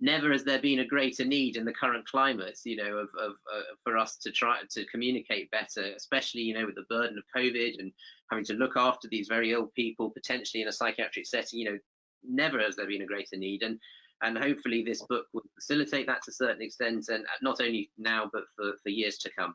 never 0.00 0.32
has 0.32 0.44
there 0.44 0.60
been 0.60 0.80
a 0.80 0.86
greater 0.86 1.24
need 1.24 1.56
in 1.56 1.64
the 1.64 1.72
current 1.72 2.06
climate, 2.06 2.58
you 2.64 2.76
know, 2.76 2.96
of, 2.96 3.08
of 3.20 3.32
uh, 3.54 3.62
for 3.84 3.98
us 3.98 4.16
to 4.18 4.30
try 4.30 4.60
to 4.70 4.86
communicate 4.86 5.50
better, 5.50 5.92
especially, 5.96 6.42
you 6.42 6.54
know, 6.54 6.66
with 6.66 6.74
the 6.74 6.86
burden 6.88 7.18
of 7.18 7.24
COVID 7.36 7.78
and 7.78 7.92
having 8.30 8.44
to 8.46 8.54
look 8.54 8.76
after 8.76 9.08
these 9.08 9.28
very 9.28 9.52
ill 9.52 9.70
people, 9.76 10.10
potentially 10.10 10.62
in 10.62 10.68
a 10.68 10.72
psychiatric 10.72 11.26
setting, 11.26 11.58
you 11.58 11.70
know, 11.70 11.78
never 12.24 12.58
has 12.60 12.76
there 12.76 12.86
been 12.86 13.02
a 13.02 13.06
greater 13.06 13.36
need. 13.36 13.62
And 13.62 13.78
and 14.22 14.36
hopefully 14.36 14.84
this 14.84 15.02
book 15.08 15.26
will 15.32 15.42
facilitate 15.54 16.06
that 16.06 16.22
to 16.22 16.30
a 16.30 16.34
certain 16.34 16.62
extent, 16.62 17.06
and 17.08 17.24
not 17.42 17.60
only 17.60 17.90
now, 17.96 18.28
but 18.32 18.44
for, 18.54 18.72
for 18.82 18.90
years 18.90 19.16
to 19.18 19.30
come. 19.38 19.54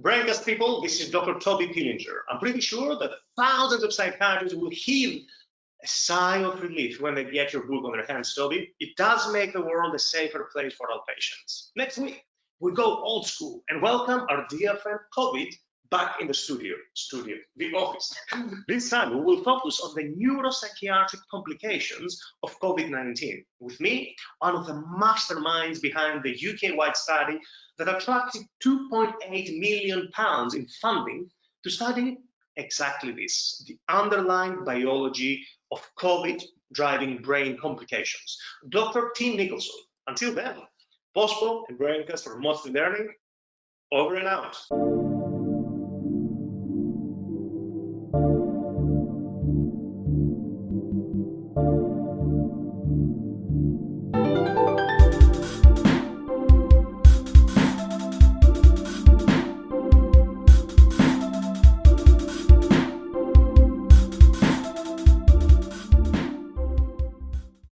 Braincast 0.00 0.44
people, 0.44 0.80
this 0.80 1.00
is 1.00 1.10
Dr. 1.10 1.38
Toby 1.38 1.68
Pillinger. 1.68 2.20
I'm 2.28 2.38
pretty 2.38 2.60
sure 2.60 2.98
that 2.98 3.10
thousands 3.38 3.82
of 3.82 3.92
psychiatrists 3.92 4.56
will 4.56 4.70
heal 4.70 5.20
a 5.82 5.86
sigh 5.86 6.42
of 6.42 6.62
relief 6.62 7.00
when 7.00 7.14
they 7.14 7.24
get 7.24 7.52
your 7.52 7.66
book 7.66 7.84
on 7.84 7.92
their 7.92 8.06
hands, 8.06 8.34
Toby. 8.34 8.74
It 8.80 8.96
does 8.96 9.32
make 9.32 9.52
the 9.52 9.62
world 9.62 9.94
a 9.94 9.98
safer 9.98 10.48
place 10.52 10.74
for 10.74 10.90
all 10.90 11.02
patients. 11.08 11.72
Next 11.76 11.98
week, 11.98 12.22
we 12.60 12.72
go 12.72 13.02
old 13.02 13.26
school 13.26 13.62
and 13.68 13.80
welcome 13.80 14.26
our 14.28 14.46
dear 14.50 14.76
friend 14.76 15.00
COVID 15.16 15.52
back 15.90 16.20
in 16.20 16.28
the 16.28 16.34
studio, 16.34 16.74
studio, 16.94 17.36
the 17.56 17.72
office. 17.72 18.14
this 18.68 18.90
time 18.90 19.10
we 19.10 19.20
will 19.20 19.42
focus 19.42 19.80
on 19.80 19.94
the 19.94 20.14
neuropsychiatric 20.14 21.20
complications 21.30 22.20
of 22.42 22.58
COVID-19. 22.60 23.44
With 23.58 23.80
me, 23.80 24.14
one 24.38 24.54
of 24.54 24.66
the 24.66 24.74
masterminds 24.74 25.80
behind 25.80 26.22
the 26.22 26.32
UK-wide 26.32 26.96
study 26.96 27.40
that 27.78 27.88
attracted 27.88 28.42
2.8 28.64 29.14
million 29.58 30.08
pounds 30.12 30.54
in 30.54 30.66
funding 30.80 31.28
to 31.64 31.70
study 31.70 32.18
exactly 32.56 33.12
this, 33.12 33.64
the 33.66 33.78
underlying 33.88 34.64
biology 34.64 35.44
of 35.72 35.88
COVID 35.98 36.42
driving 36.72 37.18
brain 37.18 37.58
complications. 37.60 38.38
Dr. 38.68 39.10
Tim 39.16 39.36
Nicholson. 39.36 39.80
Until 40.06 40.34
then, 40.34 40.56
POSPO 41.16 41.64
and 41.68 41.78
Braincast 41.78 42.24
for 42.24 42.38
Maudsley 42.38 42.72
Learning, 42.72 43.12
over 43.92 44.14
and 44.16 44.26
out. 44.26 45.09